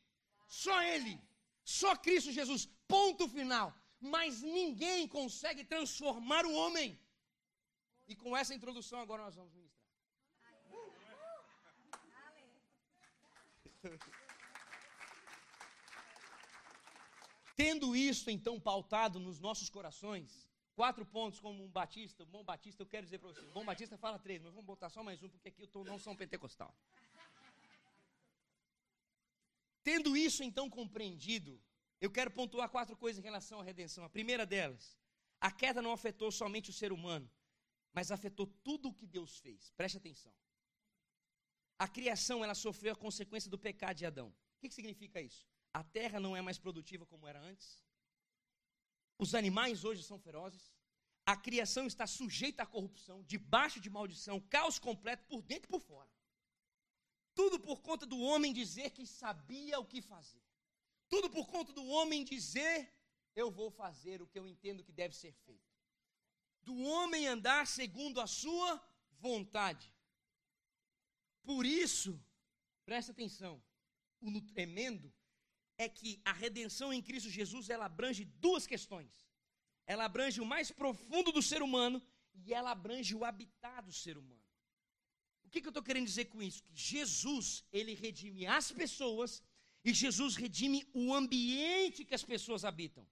Só 0.47 0.83
Ele. 0.83 1.19
Só 1.65 1.97
Cristo 1.97 2.31
Jesus 2.33 2.69
ponto 2.87 3.27
final. 3.27 3.75
Mas 4.03 4.43
ninguém 4.43 5.07
consegue 5.07 5.65
transformar 5.65 6.45
o 6.45 6.53
homem. 6.53 6.99
E 8.09 8.17
com 8.17 8.37
essa 8.37 8.53
introdução, 8.55 8.99
agora 9.01 9.23
nós 9.23 9.37
vamos 9.37 9.55
ministrar. 9.55 9.81
Tendo 17.57 17.95
isso 17.95 18.29
então 18.29 18.59
pautado 18.59 19.21
nos 19.21 19.39
nossos 19.39 19.69
corações, 19.71 20.49
quatro 20.75 21.07
pontos 21.07 21.39
como 21.39 21.63
um 21.63 21.69
batista, 21.69 22.25
um 22.25 22.27
bom 22.27 22.43
batista, 22.43 22.83
eu 22.83 22.87
quero 22.87 23.05
dizer 23.05 23.19
para 23.19 23.29
vocês, 23.29 23.49
bom 23.51 23.65
batista 23.65 23.97
fala 23.97 24.19
três, 24.19 24.43
mas 24.43 24.53
vamos 24.53 24.67
botar 24.67 24.89
só 24.89 25.05
mais 25.05 25.23
um, 25.23 25.29
porque 25.29 25.49
aqui 25.49 25.63
eu 25.63 25.67
estou 25.67 25.85
não 25.85 25.99
são 25.99 26.17
pentecostal. 26.17 26.75
Tendo 29.85 30.17
isso 30.17 30.43
então 30.43 30.69
compreendido, 30.71 31.61
eu 32.05 32.11
quero 32.11 32.33
pontuar 32.33 32.69
quatro 32.69 32.97
coisas 32.97 33.21
em 33.21 33.23
relação 33.23 33.61
à 33.61 33.63
redenção. 33.63 34.03
A 34.05 34.11
primeira 34.11 34.45
delas, 34.45 34.99
a 35.41 35.53
queda 35.53 35.81
não 35.81 35.93
afetou 35.93 36.33
somente 36.33 36.69
o 36.69 36.73
ser 36.73 36.91
humano, 36.93 37.31
mas 37.93 38.11
afetou 38.11 38.45
tudo 38.45 38.89
o 38.89 38.93
que 38.93 39.07
Deus 39.07 39.39
fez. 39.39 39.71
Preste 39.77 39.99
atenção. 39.99 40.35
A 41.79 41.87
criação, 41.87 42.43
ela 42.43 42.57
sofreu 42.57 42.93
a 42.95 42.97
consequência 42.97 43.49
do 43.49 43.57
pecado 43.57 43.99
de 43.99 44.05
Adão. 44.05 44.31
O 44.31 44.61
que, 44.61 44.69
que 44.69 44.75
significa 44.75 45.21
isso? 45.21 45.47
A 45.73 45.85
terra 45.85 46.19
não 46.19 46.37
é 46.37 46.43
mais 46.43 46.59
produtiva 46.59 47.07
como 47.07 47.29
era 47.29 47.41
antes. 47.41 47.81
Os 49.17 49.33
animais 49.33 49.85
hoje 49.85 50.03
são 50.03 50.19
ferozes. 50.19 50.75
A 51.25 51.37
criação 51.37 51.87
está 51.87 52.05
sujeita 52.05 52.65
à 52.65 52.67
corrupção, 52.67 53.23
debaixo 53.23 53.79
de 53.79 53.89
maldição, 53.89 54.41
caos 54.41 54.77
completo 54.77 55.25
por 55.27 55.41
dentro 55.41 55.69
e 55.69 55.71
por 55.71 55.81
fora. 55.81 56.11
Tudo 57.33 57.61
por 57.61 57.81
conta 57.81 58.05
do 58.05 58.19
homem 58.19 58.53
dizer 58.53 58.91
que 58.91 59.07
sabia 59.07 59.79
o 59.79 59.87
que 59.87 60.03
fazer. 60.03 60.43
Tudo 61.13 61.29
por 61.29 61.47
conta 61.47 61.71
do 61.79 61.85
homem 61.95 62.25
dizer: 62.25 62.91
Eu 63.37 63.51
vou 63.51 63.71
fazer 63.71 64.23
o 64.23 64.27
que 64.27 64.39
eu 64.39 64.47
entendo 64.53 64.83
que 64.83 64.99
deve 65.01 65.15
ser 65.15 65.33
feito. 65.45 65.71
Do 66.63 66.75
homem 66.95 67.27
andar 67.27 67.67
segundo 67.67 68.19
a 68.19 68.27
sua 68.27 68.69
vontade. 69.27 69.93
Por 71.43 71.67
isso, 71.67 72.19
presta 72.87 73.13
atenção, 73.13 73.63
o 74.23 74.41
tremendo 74.41 75.13
é 75.77 75.87
que 75.87 76.19
a 76.25 76.33
redenção 76.33 76.91
em 76.95 77.03
Cristo 77.03 77.29
Jesus 77.29 77.69
ela 77.69 77.85
abrange 77.85 78.25
duas 78.25 78.67
questões. 78.67 79.13
Ela 79.87 80.05
abrange 80.07 80.41
o 80.41 80.47
mais 80.47 80.71
profundo 80.71 81.31
do 81.31 81.43
ser 81.43 81.61
humano 81.63 82.03
e 82.35 82.55
ela 82.55 82.71
abrange 82.71 83.15
o 83.15 83.25
habitat 83.25 83.83
do 83.85 83.93
ser 83.93 84.17
humano. 84.17 84.47
O 85.45 85.51
que, 85.51 85.61
que 85.61 85.67
eu 85.67 85.77
estou 85.77 85.83
querendo 85.83 86.07
dizer 86.07 86.27
com 86.27 86.43
isso? 86.43 86.63
Que 86.63 86.75
Jesus, 86.75 87.67
ele 87.71 87.93
redime 87.93 88.47
as 88.47 88.73
pessoas 88.73 89.43
e 89.85 89.93
Jesus 89.93 90.37
redime 90.37 90.87
o 90.93 91.15
ambiente 91.15 92.05
que 92.05 92.15
as 92.15 92.25
pessoas 92.25 92.65
habitam. 92.65 93.07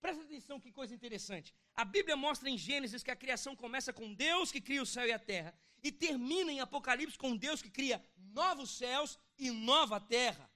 Presta 0.00 0.22
atenção 0.22 0.60
que 0.60 0.70
coisa 0.70 0.94
interessante. 0.94 1.54
A 1.74 1.84
Bíblia 1.84 2.16
mostra 2.16 2.48
em 2.48 2.56
Gênesis 2.56 3.02
que 3.02 3.10
a 3.10 3.16
criação 3.16 3.54
começa 3.56 3.92
com 3.92 4.14
Deus 4.14 4.52
que 4.52 4.60
cria 4.60 4.82
o 4.82 4.86
céu 4.86 5.06
e 5.06 5.12
a 5.12 5.18
terra 5.18 5.52
e 5.82 5.90
termina 5.92 6.52
em 6.52 6.60
Apocalipse 6.60 7.18
com 7.18 7.36
Deus 7.36 7.60
que 7.62 7.70
cria 7.70 8.04
novos 8.16 8.70
céus 8.70 9.18
e 9.36 9.50
nova 9.50 10.00
terra. 10.00 10.50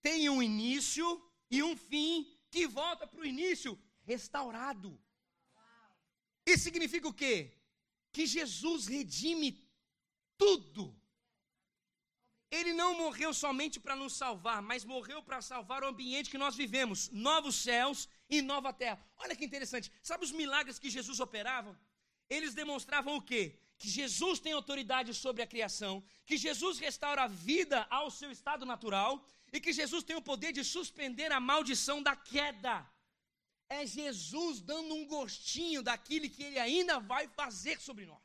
Tem 0.00 0.28
um 0.28 0.42
início 0.42 1.06
e 1.50 1.62
um 1.62 1.76
fim 1.76 2.26
que 2.50 2.66
volta 2.66 3.06
para 3.06 3.20
o 3.20 3.26
início 3.26 3.78
restaurado. 4.04 5.00
Isso 6.46 6.64
significa 6.64 7.08
o 7.08 7.14
quê? 7.14 7.56
Que 8.10 8.26
Jesus 8.26 8.86
redime 8.86 9.68
tudo. 10.36 11.00
Ele 12.58 12.72
não 12.80 12.90
morreu 13.02 13.30
somente 13.32 13.80
para 13.80 13.96
nos 13.96 14.12
salvar, 14.22 14.60
mas 14.70 14.84
morreu 14.84 15.20
para 15.28 15.40
salvar 15.40 15.82
o 15.82 15.88
ambiente 15.92 16.30
que 16.32 16.42
nós 16.44 16.54
vivemos, 16.62 17.08
novos 17.28 17.54
céus 17.66 18.00
e 18.28 18.42
nova 18.42 18.70
terra. 18.74 19.00
Olha 19.16 19.34
que 19.34 19.46
interessante. 19.50 19.90
Sabe 20.02 20.26
os 20.26 20.34
milagres 20.40 20.78
que 20.82 20.90
Jesus 20.96 21.18
operava? 21.26 21.72
Eles 22.28 22.52
demonstravam 22.52 23.16
o 23.16 23.22
quê? 23.30 23.58
Que 23.78 23.88
Jesus 23.88 24.38
tem 24.38 24.52
autoridade 24.52 25.14
sobre 25.14 25.40
a 25.42 25.46
criação, 25.46 25.94
que 26.26 26.36
Jesus 26.36 26.78
restaura 26.86 27.22
a 27.22 27.32
vida 27.50 27.86
ao 27.98 28.10
seu 28.10 28.30
estado 28.30 28.66
natural 28.66 29.10
e 29.50 29.58
que 29.58 29.72
Jesus 29.80 30.04
tem 30.04 30.16
o 30.16 30.26
poder 30.30 30.52
de 30.52 30.62
suspender 30.62 31.32
a 31.32 31.40
maldição 31.40 31.98
da 32.02 32.14
queda. 32.14 32.76
É 33.66 33.86
Jesus 33.86 34.60
dando 34.60 34.92
um 34.94 35.06
gostinho 35.06 35.82
daquilo 35.82 36.28
que 36.28 36.42
ele 36.48 36.58
ainda 36.58 37.00
vai 37.00 37.24
fazer 37.28 37.80
sobre 37.80 38.04
nós. 38.04 38.21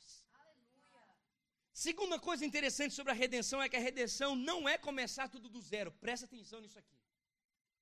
Segunda 1.85 2.17
coisa 2.19 2.43
interessante 2.43 2.95
sobre 2.95 3.11
a 3.11 3.15
redenção 3.15 3.61
é 3.61 3.69
que 3.69 3.75
a 3.75 3.79
redenção 3.79 4.35
não 4.35 4.67
é 4.67 4.79
começar 4.79 5.27
tudo 5.29 5.47
do 5.47 5.61
zero. 5.61 5.91
Presta 5.91 6.25
atenção 6.25 6.59
nisso 6.59 6.79
aqui. 6.79 6.97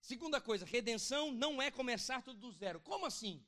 Segunda 0.01 0.41
coisa, 0.41 0.65
redenção 0.65 1.31
não 1.31 1.61
é 1.61 1.71
começar 1.71 2.21
tudo 2.21 2.41
do 2.41 2.51
zero. 2.51 2.81
Como 2.81 3.05
assim? 3.05 3.41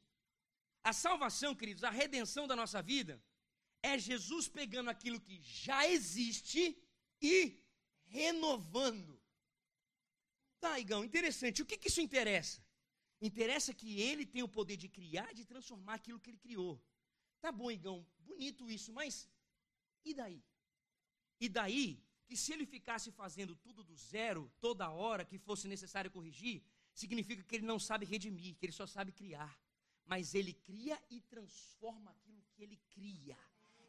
A 0.82 0.94
salvação, 0.94 1.54
queridos, 1.54 1.84
a 1.84 1.90
redenção 1.90 2.48
da 2.48 2.56
nossa 2.56 2.82
vida 2.82 3.22
é 3.84 4.00
Jesus 4.00 4.48
pegando 4.48 4.90
aquilo 4.90 5.20
que 5.20 5.38
já 5.42 5.86
existe 5.86 6.82
e 7.22 7.62
renovando. 8.06 9.22
Tá, 10.62 10.80
Igão, 10.80 11.04
interessante. 11.04 11.62
O 11.62 11.66
que, 11.66 11.78
que 11.78 11.90
isso 11.90 12.00
interessa? 12.00 12.66
Interessa 13.20 13.74
que 13.74 14.00
ele 14.00 14.26
tem 14.26 14.44
o 14.44 14.48
poder 14.58 14.78
de 14.78 14.88
criar, 14.88 15.34
de 15.34 15.44
transformar 15.44 15.96
aquilo 15.96 16.22
que 16.22 16.30
ele 16.30 16.38
criou. 16.38 16.82
Tá 17.42 17.52
bom, 17.52 17.70
Igão, 17.70 18.08
bonito 18.20 18.72
isso, 18.72 18.94
mas 18.94 19.28
e 20.04 20.14
daí? 20.14 20.44
E 21.40 21.48
daí 21.50 22.04
que 22.26 22.36
se 22.36 22.52
ele 22.54 22.66
ficasse 22.66 23.12
fazendo 23.12 23.56
tudo 23.56 23.84
do 23.84 23.96
zero, 23.96 24.52
toda 24.60 24.90
hora 24.90 25.24
que 25.24 25.38
fosse 25.38 25.68
necessário 25.68 26.12
corrigir, 26.12 26.62
significa 26.94 27.44
que 27.44 27.56
ele 27.56 27.66
não 27.66 27.80
sabe 27.80 28.06
redimir, 28.06 28.56
que 28.56 28.66
ele 28.66 28.74
só 28.74 28.86
sabe 28.86 29.12
criar. 29.12 29.58
Mas 30.06 30.36
ele 30.36 30.54
cria 30.54 31.02
e 31.10 31.22
transforma 31.22 32.12
aquilo 32.12 32.44
que 32.54 32.64
ele 32.64 32.78
cria 32.90 33.38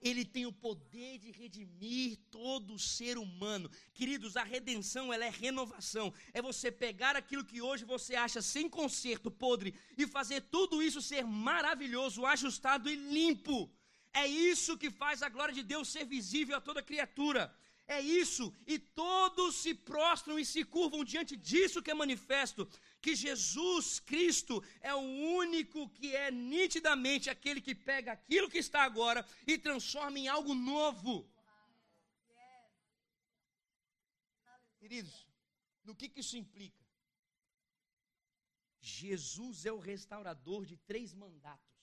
ele 0.01 0.25
tem 0.25 0.47
o 0.47 0.53
poder 0.53 1.19
de 1.19 1.31
redimir 1.31 2.19
todo 2.31 2.79
ser 2.79 3.19
humano. 3.19 3.71
Queridos, 3.93 4.37
a 4.37 4.45
redenção 4.45 5.13
ela 5.13 5.25
é 5.25 5.31
renovação. 5.31 6.13
É 6.33 6.41
você 6.41 6.71
pegar 6.71 7.17
aquilo 7.17 7.45
que 7.45 7.61
hoje 7.61 7.85
você 7.85 8.15
acha 8.15 8.41
sem 8.41 8.69
conserto, 8.69 9.31
podre, 9.31 9.75
e 9.97 10.07
fazer 10.07 10.43
tudo 10.43 10.83
isso 10.83 11.03
ser 11.03 11.25
maravilhoso, 11.25 12.25
ajustado 12.25 12.89
e 12.89 12.95
limpo. 12.95 13.71
É 14.13 14.27
isso 14.27 14.79
que 14.79 14.91
faz 14.91 15.23
a 15.23 15.29
glória 15.29 15.55
de 15.55 15.63
Deus 15.63 15.89
ser 15.89 16.05
visível 16.05 16.57
a 16.57 16.61
toda 16.61 16.83
criatura. 16.83 17.55
É 17.87 18.03
isso, 18.03 18.55
e 18.67 18.79
todos 18.79 19.55
se 19.63 19.73
prostram 19.73 20.39
e 20.39 20.45
se 20.45 20.63
curvam 20.63 21.03
diante 21.03 21.35
disso 21.35 21.83
que 21.83 21.91
é 21.91 21.95
manifesto 21.95 22.69
que 23.01 23.15
Jesus 23.15 23.99
Cristo 23.99 24.63
é 24.83 24.95
o 24.95 24.99
único 24.99 25.89
que 25.91 26.15
é 26.15 26.31
nitidamente 26.31 27.31
aquele 27.31 27.63
que 27.63 27.75
pega 27.75 28.13
aquilo 28.13 28.51
que 28.51 28.59
está 28.59 28.83
agora 28.83 29.27
e 29.47 29.57
transforma 29.57 30.19
em 30.19 30.29
algo 30.29 30.55
novo. 30.55 31.27
Queridos, 34.79 35.27
no 35.83 35.95
que, 35.95 36.11
que 36.11 36.21
isso 36.21 36.37
implica? 36.37 36.85
Jesus 38.81 39.65
é 39.65 39.73
o 39.73 39.79
restaurador 39.79 40.67
de 40.67 40.77
três 40.77 41.15
mandatos. 41.15 41.78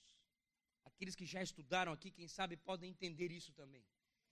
Aqueles 0.96 1.14
que 1.14 1.26
já 1.26 1.42
estudaram 1.42 1.92
aqui, 1.92 2.10
quem 2.10 2.26
sabe, 2.26 2.56
podem 2.56 2.90
entender 2.90 3.30
isso 3.30 3.52
também. 3.52 3.84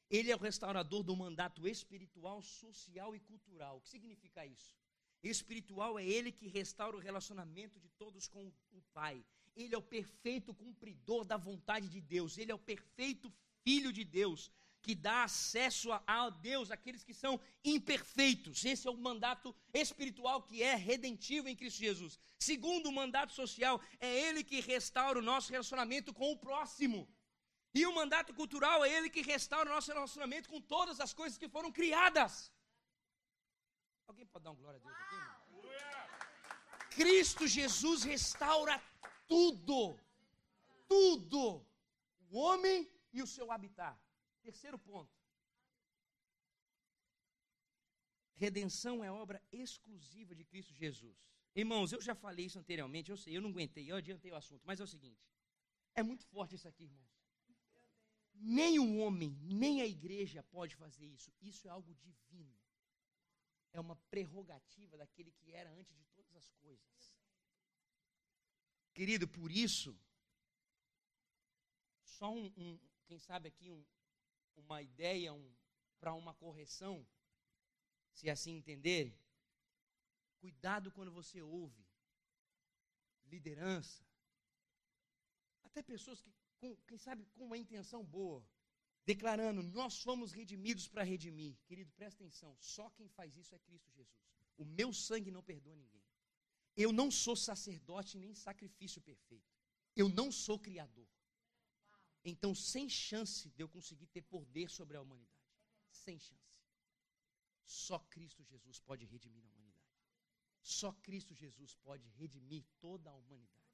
Ele 0.09 0.31
é 0.31 0.37
o 0.37 0.39
restaurador 0.39 1.03
do 1.03 1.15
mandato 1.15 1.69
espiritual, 1.69 2.41
social 2.41 3.15
e 3.15 3.21
cultural. 3.21 3.77
O 3.77 3.81
que 3.83 3.91
significa 3.91 4.47
isso? 4.47 4.75
Espiritual 5.23 5.99
é 5.99 6.05
ele 6.07 6.33
que 6.33 6.49
restaura 6.49 6.97
o 6.97 7.01
relacionamento 7.01 7.79
de 7.79 7.91
todos 7.91 8.27
com 8.27 8.51
o 8.73 8.81
Pai. 8.95 9.23
Ele 9.55 9.75
é 9.75 9.79
o 9.79 9.83
perfeito 9.83 10.55
cumpridor 10.55 11.25
da 11.27 11.37
vontade 11.37 11.87
de 11.87 12.01
Deus. 12.01 12.39
Ele 12.39 12.51
é 12.51 12.55
o 12.55 12.59
perfeito 12.59 13.31
Filho 13.63 13.93
de 13.93 14.05
Deus 14.05 14.51
que 14.85 14.95
dá 14.95 15.19
acesso 15.25 15.89
a 16.07 16.29
Deus 16.49 16.71
àqueles 16.71 17.03
que 17.03 17.15
são 17.23 17.35
imperfeitos. 17.75 18.65
Esse 18.73 18.87
é 18.87 18.91
o 18.91 19.03
mandato 19.09 19.49
espiritual 19.73 20.43
que 20.49 20.63
é 20.63 20.75
redentivo 20.75 21.49
em 21.49 21.57
Cristo 21.61 21.79
Jesus. 21.89 22.19
Segundo 22.39 22.89
o 22.89 22.97
mandato 23.01 23.33
social, 23.33 23.81
é 23.99 24.11
ele 24.27 24.45
que 24.51 24.61
restaura 24.61 25.19
o 25.19 25.29
nosso 25.33 25.51
relacionamento 25.51 26.13
com 26.13 26.31
o 26.33 26.37
próximo. 26.37 27.01
E 27.79 27.87
o 27.87 27.95
mandato 28.01 28.35
cultural 28.41 28.85
é 28.85 28.91
ele 28.97 29.09
que 29.09 29.23
restaura 29.23 29.71
o 29.71 29.75
nosso 29.75 29.91
relacionamento 29.91 30.51
com 30.51 30.61
todas 30.61 31.01
as 31.01 31.15
coisas 31.21 31.39
que 31.39 31.49
foram 31.49 31.73
criadas. 31.73 32.53
Alguém 34.07 34.27
pode 34.27 34.45
dar 34.45 34.51
uma 34.51 34.61
glória 34.61 34.79
a 34.79 34.83
Deus 34.87 34.97
aqui? 35.05 35.19
Cristo 36.99 37.47
Jesus 37.59 38.05
restaura 38.05 38.77
tudo. 39.27 39.99
Tudo. 40.87 41.43
O 42.31 42.39
homem 42.39 42.79
e 43.15 43.23
o 43.23 43.27
seu 43.27 43.51
habitat. 43.51 43.99
Terceiro 44.45 44.79
ponto. 44.79 45.13
Redenção 48.45 48.97
é 49.03 49.11
obra 49.11 49.43
exclusiva 49.51 50.33
de 50.39 50.45
Cristo 50.45 50.73
Jesus. 50.75 51.19
Irmãos, 51.63 51.93
eu 51.93 52.01
já 52.09 52.15
falei 52.15 52.47
isso 52.47 52.59
anteriormente, 52.59 53.11
eu 53.11 53.17
sei, 53.17 53.37
eu 53.37 53.43
não 53.43 53.51
aguentei, 53.51 53.91
eu 53.91 53.97
adiantei 53.97 54.31
o 54.33 54.37
assunto, 54.43 54.63
mas 54.69 54.81
é 54.81 54.85
o 54.85 54.93
seguinte: 54.95 55.23
é 55.95 56.03
muito 56.03 56.25
forte 56.27 56.55
isso 56.55 56.69
aqui, 56.69 56.85
irmãos. 56.85 57.13
Nem 58.35 58.79
o 58.79 58.99
homem, 58.99 59.31
nem 59.63 59.81
a 59.81 59.87
igreja 59.87 60.43
pode 60.57 60.75
fazer 60.77 61.07
isso. 61.07 61.33
Isso 61.41 61.67
é 61.69 61.71
algo 61.71 61.95
divino 61.95 62.55
é 63.75 63.81
uma 63.81 63.97
prerrogativa 64.09 64.97
daquele 64.97 65.33
que 65.33 65.53
era 65.53 65.71
antes 65.73 65.95
de 65.97 66.05
todas 66.15 66.35
as 66.37 66.49
coisas. 66.63 67.13
Querido, 68.95 69.27
por 69.27 69.51
isso, 69.51 69.99
só 72.05 72.33
um, 72.33 72.47
um 72.57 72.79
quem 73.07 73.19
sabe 73.19 73.49
aqui, 73.49 73.71
um, 73.71 73.85
uma 74.57 74.83
ideia 74.83 75.33
um, 75.33 75.55
para 75.99 76.15
uma 76.15 76.35
correção, 76.35 77.07
se 78.13 78.29
assim 78.31 78.57
entender. 78.57 79.19
Cuidado 80.39 80.93
quando 80.93 81.11
você 81.11 81.41
ouve 81.41 81.85
liderança, 83.25 84.05
até 85.63 85.83
pessoas 85.83 86.21
que, 86.21 86.33
com, 86.59 86.77
quem 86.87 86.99
sabe, 86.99 87.25
com 87.35 87.45
uma 87.47 87.57
intenção 87.57 88.05
boa, 88.05 88.47
declarando: 89.05 89.63
Nós 89.63 89.95
somos 89.95 90.33
redimidos 90.33 90.87
para 90.89 91.03
redimir. 91.03 91.57
Querido, 91.67 91.91
presta 91.93 92.23
atenção: 92.23 92.57
só 92.61 92.91
quem 92.91 93.09
faz 93.09 93.37
isso 93.37 93.55
é 93.55 93.59
Cristo 93.59 93.91
Jesus. 93.91 94.23
O 94.57 94.65
meu 94.65 94.93
sangue 94.93 95.31
não 95.31 95.43
perdoa 95.43 95.75
ninguém. 95.75 96.03
Eu 96.77 96.93
não 96.93 97.11
sou 97.11 97.37
sacerdote 97.37 98.19
nem 98.19 98.35
sacrifício 98.35 99.01
perfeito. 99.01 99.51
Eu 99.97 100.09
não 100.09 100.31
sou 100.31 100.59
criador. 100.59 101.09
Então, 102.25 102.55
sem 102.55 102.89
chance 102.89 103.51
de 103.51 103.63
eu 103.63 103.69
conseguir 103.69 104.07
ter 104.07 104.23
poder 104.23 104.71
sobre 104.71 104.97
a 104.97 105.01
humanidade. 105.01 105.53
Sem 105.91 106.19
chance. 106.19 106.55
Só 107.65 107.99
Cristo 107.99 108.43
Jesus 108.43 108.79
pode 108.81 109.05
redimir 109.05 109.45
a 109.45 109.49
humanidade. 109.49 109.75
Só 110.63 110.93
Cristo 110.93 111.35
Jesus 111.35 111.75
pode 111.77 112.09
redimir 112.11 112.65
toda 112.81 113.11
a 113.11 113.15
humanidade. 113.15 113.65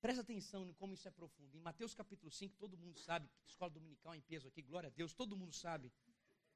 Presta 0.00 0.20
atenção 0.20 0.68
em 0.68 0.74
como 0.74 0.94
isso 0.94 1.06
é 1.06 1.10
profundo. 1.10 1.56
Em 1.56 1.60
Mateus 1.60 1.94
capítulo 1.94 2.30
5, 2.30 2.56
todo 2.58 2.76
mundo 2.76 2.98
sabe, 2.98 3.30
escola 3.46 3.70
dominical 3.70 4.14
em 4.14 4.20
peso 4.20 4.48
aqui, 4.48 4.60
glória 4.60 4.88
a 4.88 4.90
Deus, 4.90 5.14
todo 5.14 5.36
mundo 5.36 5.54
sabe 5.54 5.92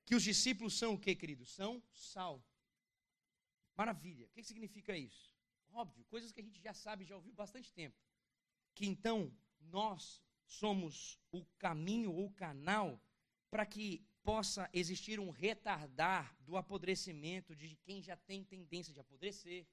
que 0.04 0.14
os 0.14 0.22
discípulos 0.22 0.76
são 0.76 0.94
o 0.94 0.98
que, 0.98 1.14
queridos? 1.14 1.50
São 1.50 1.82
sal. 1.92 2.44
Maravilha. 3.76 4.26
O 4.26 4.30
que 4.30 4.42
significa 4.42 4.96
isso? 4.96 5.34
Óbvio, 5.70 6.04
coisas 6.06 6.32
que 6.32 6.40
a 6.40 6.44
gente 6.44 6.60
já 6.60 6.74
sabe, 6.74 7.04
já 7.04 7.14
ouviu 7.14 7.32
bastante 7.32 7.72
tempo. 7.72 7.96
Que 8.74 8.86
então 8.86 9.32
nós 9.60 10.22
somos 10.46 11.18
o 11.30 11.44
caminho 11.58 12.12
ou 12.12 12.30
canal 12.30 13.00
para 13.50 13.66
que 13.66 14.04
possa 14.22 14.68
existir 14.72 15.20
um 15.20 15.30
retardar 15.30 16.36
do 16.40 16.56
apodrecimento 16.56 17.54
de 17.54 17.76
quem 17.76 18.02
já 18.02 18.16
tem 18.16 18.44
tendência 18.44 18.92
de 18.92 19.00
apodrecer 19.00 19.66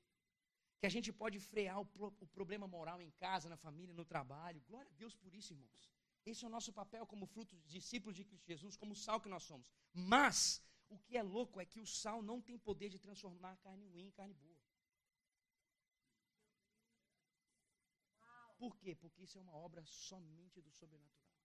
que 0.84 0.88
a 0.88 0.90
gente 0.90 1.14
pode 1.14 1.40
frear 1.40 1.80
o, 1.80 1.86
pro, 1.86 2.14
o, 2.20 2.28
problema 2.28 2.68
moral 2.68 3.02
em 3.02 3.10
casa, 3.12 3.48
na 3.48 3.56
família, 3.56 3.94
no 3.94 4.04
trabalho. 4.04 4.62
Glória 4.68 4.92
a 4.92 4.96
Deus 4.96 5.16
por 5.16 5.34
isso, 5.34 5.54
irmãos. 5.54 5.90
Esse 6.26 6.44
é 6.44 6.48
o 6.48 6.52
nosso 6.52 6.74
papel 6.74 7.06
como 7.08 7.26
fruto 7.26 7.56
de 7.56 7.70
discípulos 7.70 8.18
de 8.18 8.26
Cristo 8.26 8.46
Jesus, 8.46 8.76
como 8.76 8.94
sal 8.94 9.22
que 9.22 9.30
nós 9.30 9.44
somos. 9.44 9.72
Mas, 9.94 10.62
o 10.90 10.98
que 10.98 11.16
é 11.18 11.24
louco 11.24 11.62
é 11.62 11.66
que 11.66 11.80
o 11.80 11.88
sal 11.88 12.22
não 12.22 12.42
tem 12.42 12.58
poder 12.58 12.90
de 12.90 13.00
transformar 13.00 13.56
carne 13.58 13.88
ruim 13.88 14.08
em 14.08 14.12
carne 14.12 14.34
boa. 14.34 14.58
Por 18.64 18.78
quê? 18.82 18.92
Porque 18.96 19.24
isso 19.24 19.38
é 19.38 19.42
uma 19.42 19.56
obra 19.68 19.82
somente 19.86 20.62
do 20.62 20.72
sobrenatural. 20.72 21.38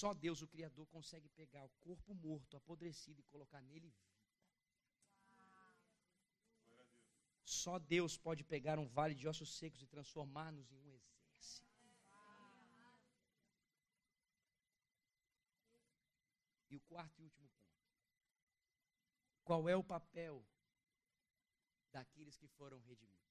Só 0.00 0.14
Deus, 0.14 0.42
o 0.42 0.46
Criador, 0.52 0.86
consegue 0.86 1.28
pegar 1.30 1.64
o 1.64 1.72
corpo 1.86 2.14
morto, 2.14 2.56
apodrecido 2.56 3.18
e 3.20 3.24
colocar 3.24 3.60
nele 3.62 3.88
vida. 3.88 4.20
Só 7.44 7.80
Deus 7.80 8.16
pode 8.16 8.44
pegar 8.44 8.78
um 8.78 8.86
vale 8.86 9.16
de 9.16 9.26
ossos 9.26 9.50
secos 9.58 9.82
e 9.82 9.88
transformar-nos 9.88 10.70
em 10.70 10.80
um 10.84 10.92
exército. 10.98 11.90
E 16.70 16.76
o 16.76 16.80
quarto 16.92 17.20
e 17.20 17.24
último 17.24 17.48
ponto. 17.48 17.82
Qual 19.42 19.68
é 19.68 19.76
o 19.76 19.82
papel 19.82 20.46
daqueles 21.90 22.36
que 22.36 22.46
foram 22.46 22.78
redimidos? 22.78 23.21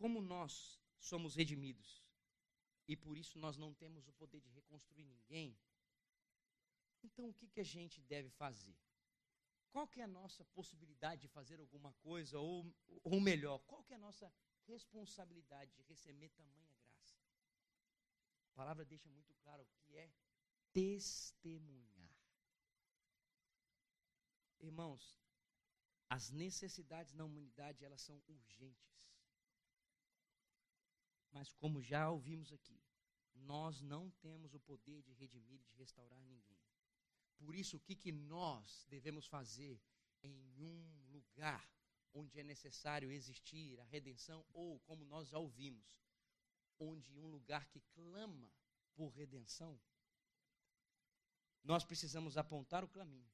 Como 0.00 0.22
nós 0.34 0.52
somos 1.10 1.34
redimidos 1.40 1.88
e 2.86 2.96
por 2.96 3.14
isso 3.22 3.38
nós 3.44 3.56
não 3.62 3.70
temos 3.82 4.08
o 4.08 4.12
poder 4.20 4.40
de 4.40 4.50
reconstruir 4.58 5.04
ninguém, 5.04 5.48
então, 7.08 7.28
o 7.28 7.34
que, 7.34 7.46
que 7.48 7.60
a 7.60 7.70
gente 7.76 8.00
deve 8.02 8.30
fazer? 8.30 8.76
Qual 9.70 9.86
que 9.86 10.00
é 10.00 10.04
a 10.04 10.14
nossa 10.20 10.44
possibilidade 10.46 11.22
de 11.22 11.28
fazer 11.28 11.60
alguma 11.60 11.92
coisa, 12.08 12.38
ou, 12.38 12.74
ou 13.04 13.20
melhor, 13.20 13.58
qual 13.70 13.82
que 13.84 13.92
é 13.92 13.96
a 13.96 14.06
nossa 14.08 14.32
responsabilidade 14.66 15.72
de 15.72 15.82
receber 15.82 16.28
tamanha 16.30 16.68
graça. 16.82 17.16
A 18.52 18.54
palavra 18.54 18.84
deixa 18.84 19.08
muito 19.08 19.34
claro 19.42 19.62
o 19.62 19.66
que 19.66 19.96
é 19.96 20.10
testemunhar. 20.72 22.10
Irmãos, 24.60 25.16
as 26.10 26.30
necessidades 26.30 27.14
na 27.14 27.24
humanidade, 27.24 27.84
elas 27.84 28.02
são 28.02 28.20
urgentes. 28.26 28.97
Mas 31.38 31.52
como 31.52 31.80
já 31.80 32.10
ouvimos 32.10 32.52
aqui, 32.52 32.82
nós 33.32 33.80
não 33.80 34.10
temos 34.10 34.54
o 34.54 34.58
poder 34.58 35.04
de 35.04 35.12
redimir 35.12 35.60
e 35.60 35.64
de 35.66 35.76
restaurar 35.76 36.20
ninguém. 36.24 36.58
Por 37.36 37.54
isso, 37.54 37.76
o 37.76 37.80
que, 37.80 37.94
que 37.94 38.10
nós 38.10 38.84
devemos 38.88 39.24
fazer 39.24 39.80
em 40.20 40.36
um 40.58 41.06
lugar 41.12 41.64
onde 42.12 42.40
é 42.40 42.42
necessário 42.42 43.12
existir 43.12 43.78
a 43.78 43.84
redenção, 43.84 44.44
ou, 44.52 44.80
como 44.80 45.04
nós 45.04 45.28
já 45.28 45.38
ouvimos, 45.38 45.86
onde 46.76 47.16
um 47.16 47.28
lugar 47.28 47.68
que 47.68 47.80
clama 47.94 48.52
por 48.96 49.10
redenção, 49.10 49.80
nós 51.62 51.84
precisamos 51.84 52.36
apontar 52.36 52.82
o 52.82 52.88
caminho, 52.88 53.30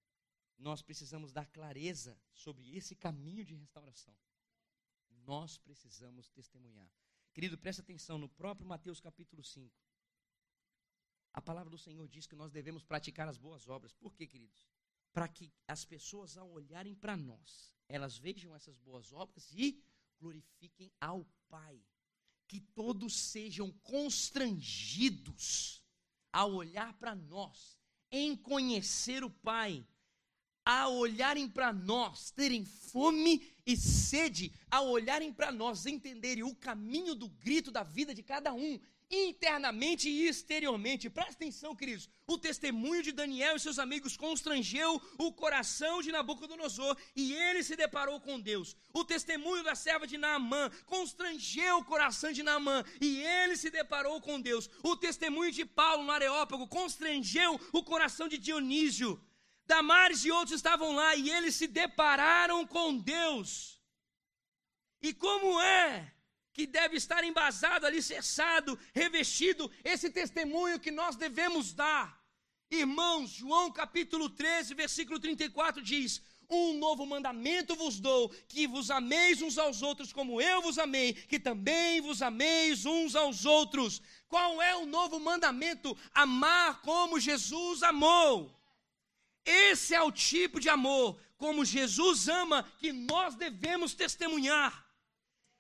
nós 0.59 0.83
precisamos 0.83 1.33
dar 1.33 1.47
clareza 1.47 2.21
sobre 2.35 2.77
esse 2.77 2.95
caminho 2.95 3.47
de 3.47 3.55
restauração. 3.55 4.15
Nós 5.09 5.57
precisamos 5.57 6.29
testemunhar. 6.29 6.93
Querido, 7.35 7.59
presta 7.59 7.83
atenção 7.83 8.17
no 8.17 8.29
próprio 8.29 8.65
Mateus 8.65 9.01
capítulo 9.01 9.43
5. 9.43 9.77
A 11.33 11.43
palavra 11.43 11.69
do 11.69 11.77
Senhor 11.77 12.09
diz 12.09 12.29
que 12.29 12.37
nós 12.37 12.53
devemos 12.53 12.85
praticar 12.85 13.29
as 13.29 13.37
boas 13.37 13.69
obras. 13.69 13.93
Por 13.93 14.15
quê, 14.15 14.25
queridos? 14.25 14.69
Para 15.13 15.27
que 15.27 15.53
as 15.67 15.85
pessoas, 15.85 16.37
ao 16.37 16.49
olharem 16.49 16.95
para 16.95 17.17
nós, 17.17 17.77
elas 17.89 18.17
vejam 18.17 18.55
essas 18.55 18.79
boas 18.79 19.13
obras 19.13 19.51
e 19.51 19.83
glorifiquem 20.21 20.93
ao 21.01 21.27
Pai. 21.49 21.85
Que 22.47 22.61
todos 22.61 23.17
sejam 23.17 23.73
constrangidos 23.83 25.83
ao 26.33 26.53
olhar 26.53 26.97
para 27.01 27.17
nós, 27.17 27.77
em 28.13 28.37
conhecer 28.37 29.25
o 29.25 29.31
Pai, 29.31 29.85
a 30.65 30.89
olharem 30.89 31.49
para 31.49 31.73
nós, 31.73 32.31
terem 32.31 32.65
fome 32.65 33.47
e 33.67 33.77
sede, 33.77 34.53
a 34.71 34.81
olharem 34.81 35.33
para 35.33 35.53
nós, 35.53 35.85
entenderem 35.85 36.43
o 36.43 36.55
caminho 36.55 37.15
do 37.15 37.29
grito 37.29 37.71
da 37.71 37.83
vida 37.83 38.15
de 38.15 38.23
cada 38.23 38.53
um, 38.53 38.79
internamente 39.11 40.09
e 40.09 40.27
exteriormente. 40.27 41.11
Presta 41.11 41.33
atenção, 41.33 41.77
queridos. 41.77 42.09
O 42.27 42.39
testemunho 42.39 43.03
de 43.03 43.13
Daniel 43.13 43.57
e 43.57 43.61
seus 43.61 43.79
amigos 43.79 44.17
constrangeu 44.17 45.01
o 45.19 45.33
coração 45.33 46.01
de 46.01 46.11
Nabucodonosor 46.11 46.97
e 47.15 47.35
ele 47.35 47.63
se 47.63 47.77
deparou 47.77 48.19
com 48.21 48.41
Deus. 48.41 48.75
O 48.93 49.05
testemunho 49.05 49.63
da 49.63 49.75
serva 49.75 50.07
de 50.07 50.17
Naamã 50.17 50.71
constrangeu 50.87 51.79
o 51.79 51.85
coração 51.85 52.33
de 52.33 52.43
Naamã 52.43 52.83
e 53.01 53.21
ele 53.21 53.57
se 53.57 53.71
deparou 53.71 54.21
com 54.21 54.41
Deus. 54.41 54.71
O 54.83 54.97
testemunho 54.97 55.53
de 55.53 55.65
Paulo 55.65 56.05
no 56.05 56.13
Areópago 56.13 56.67
constrangeu 56.67 57.61
o 57.73 57.83
coração 57.83 58.29
de 58.29 58.39
Dionísio. 58.39 59.21
Damares 59.67 60.25
e 60.25 60.31
outros 60.31 60.57
estavam 60.57 60.93
lá 60.95 61.15
e 61.15 61.31
eles 61.31 61.55
se 61.55 61.67
depararam 61.67 62.67
com 62.67 62.97
Deus. 62.97 63.81
E 65.01 65.13
como 65.13 65.61
é 65.61 66.15
que 66.55 66.67
deve 66.67 66.97
estar 66.97 67.25
embasado, 67.25 67.85
alicerçado, 67.85 68.79
revestido, 68.95 69.71
esse 69.83 70.09
testemunho 70.09 70.79
que 70.79 70.93
nós 70.93 71.17
devemos 71.17 71.75
dar. 71.75 72.23
Irmãos, 72.71 73.31
João 73.31 73.73
capítulo 73.73 74.31
13, 74.31 74.73
versículo 74.75 75.19
34 75.19 75.83
diz: 75.83 76.23
Um 76.49 76.79
novo 76.79 77.05
mandamento 77.05 77.75
vos 77.75 77.99
dou, 77.99 78.29
que 78.49 78.69
vos 78.69 78.91
ameis 78.91 79.43
uns 79.43 79.59
aos 79.59 79.83
outros 79.83 80.13
como 80.13 80.41
eu 80.41 80.63
vos 80.63 80.79
amei, 80.79 81.13
que 81.13 81.41
também 81.41 82.01
vos 82.01 82.23
ameis 82.23 82.87
uns 82.87 83.17
aos 83.17 83.45
outros. 83.45 84.01
Qual 84.29 84.63
é 84.63 84.77
o 84.77 84.87
novo 84.87 85.19
mandamento? 85.19 85.97
Amar 86.13 86.83
como 86.83 87.19
Jesus 87.19 87.83
amou. 87.83 88.64
Esse 89.45 89.95
é 89.95 90.03
o 90.03 90.13
tipo 90.13 90.59
de 90.59 90.69
amor, 90.69 91.19
como 91.37 91.65
Jesus 91.65 92.29
ama, 92.29 92.63
que 92.79 92.93
nós 92.93 93.35
devemos 93.35 93.95
testemunhar. 93.95 94.84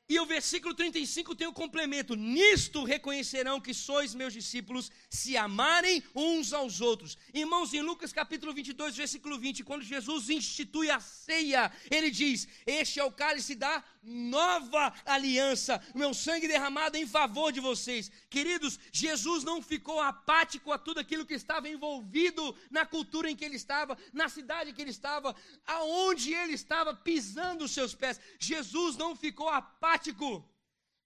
E 0.06 0.20
o 0.20 0.26
versículo 0.26 0.74
35 0.74 1.34
tem 1.34 1.46
o 1.46 1.50
um 1.50 1.54
complemento: 1.54 2.14
Nisto 2.14 2.84
reconhecerão 2.84 3.58
que 3.58 3.72
sois 3.72 4.14
meus 4.14 4.34
discípulos, 4.34 4.92
se 5.08 5.34
amarem 5.34 6.02
uns 6.14 6.52
aos 6.52 6.82
outros. 6.82 7.16
Irmãos, 7.32 7.72
em 7.72 7.80
Lucas 7.80 8.12
capítulo 8.12 8.52
22, 8.52 8.96
versículo 8.96 9.38
20, 9.38 9.64
quando 9.64 9.82
Jesus 9.82 10.28
institui 10.28 10.90
a 10.90 11.00
ceia, 11.00 11.72
ele 11.90 12.10
diz: 12.10 12.46
Este 12.66 13.00
é 13.00 13.04
o 13.04 13.10
cálice 13.10 13.54
da 13.54 13.82
nova 14.02 14.92
aliança, 15.06 15.82
meu 15.94 16.12
sangue 16.12 16.46
derramado 16.46 16.98
em 16.98 17.06
favor 17.06 17.50
de 17.50 17.60
vocês. 17.60 18.12
Queridos, 18.28 18.78
Jesus 18.92 19.42
não 19.42 19.62
ficou 19.62 20.02
apático 20.02 20.70
a 20.70 20.76
tudo 20.76 21.00
aquilo 21.00 21.24
que 21.24 21.32
estava 21.32 21.66
envolvido 21.66 22.54
na 22.70 22.84
cultura 22.84 23.30
em 23.30 23.34
que 23.34 23.44
ele 23.44 23.56
estava, 23.56 23.96
na 24.12 24.28
cidade 24.28 24.74
que 24.74 24.82
ele 24.82 24.90
estava, 24.90 25.34
aonde 25.66 26.34
ele 26.34 26.52
estava 26.52 26.94
pisando 26.94 27.64
os 27.64 27.70
seus 27.70 27.94
pés. 27.94 28.20
Jesus 28.38 28.98
não 28.98 29.16
ficou 29.16 29.48
apático. 29.48 29.93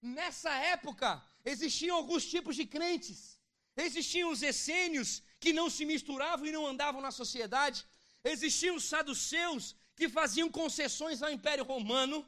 Nessa 0.00 0.52
época, 0.74 1.22
existiam 1.44 1.96
alguns 1.96 2.24
tipos 2.34 2.54
de 2.56 2.66
crentes. 2.66 3.38
Existiam 3.76 4.30
os 4.30 4.42
essênios, 4.42 5.22
que 5.42 5.52
não 5.52 5.68
se 5.70 5.84
misturavam 5.84 6.46
e 6.46 6.52
não 6.52 6.66
andavam 6.66 7.00
na 7.00 7.10
sociedade. 7.10 7.84
Existiam 8.24 8.76
os 8.76 8.84
saduceus, 8.84 9.74
que 9.96 10.08
faziam 10.08 10.50
concessões 10.50 11.22
ao 11.22 11.30
Império 11.30 11.64
Romano. 11.64 12.18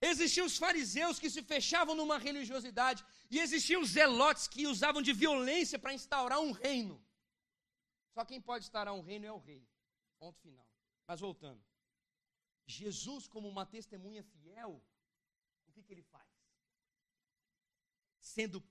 Existiam 0.00 0.46
os 0.46 0.56
fariseus 0.56 1.18
que 1.18 1.30
se 1.34 1.42
fechavam 1.42 1.94
numa 1.94 2.18
religiosidade, 2.18 3.04
e 3.30 3.40
existiam 3.40 3.82
os 3.82 3.90
zelotes 3.90 4.46
que 4.46 4.66
usavam 4.66 5.02
de 5.02 5.12
violência 5.12 5.78
para 5.78 5.92
instaurar 5.92 6.40
um 6.40 6.52
reino. 6.52 6.96
Só 8.14 8.24
quem 8.24 8.40
pode 8.40 8.64
instaurar 8.64 8.94
um 8.94 9.00
reino 9.00 9.26
é 9.26 9.32
o 9.32 9.38
rei. 9.38 9.66
Ponto 10.18 10.38
final. 10.40 10.66
Mas 11.06 11.20
voltando. 11.20 11.62
Jesus, 12.66 13.26
como 13.26 13.48
uma 13.48 13.64
testemunha 13.66 14.22
fiel, 14.22 14.82
o 15.66 15.72
que, 15.72 15.82
que 15.82 15.92
ele 15.92 16.02
faz? 16.02 16.28
Sendo 18.38 18.62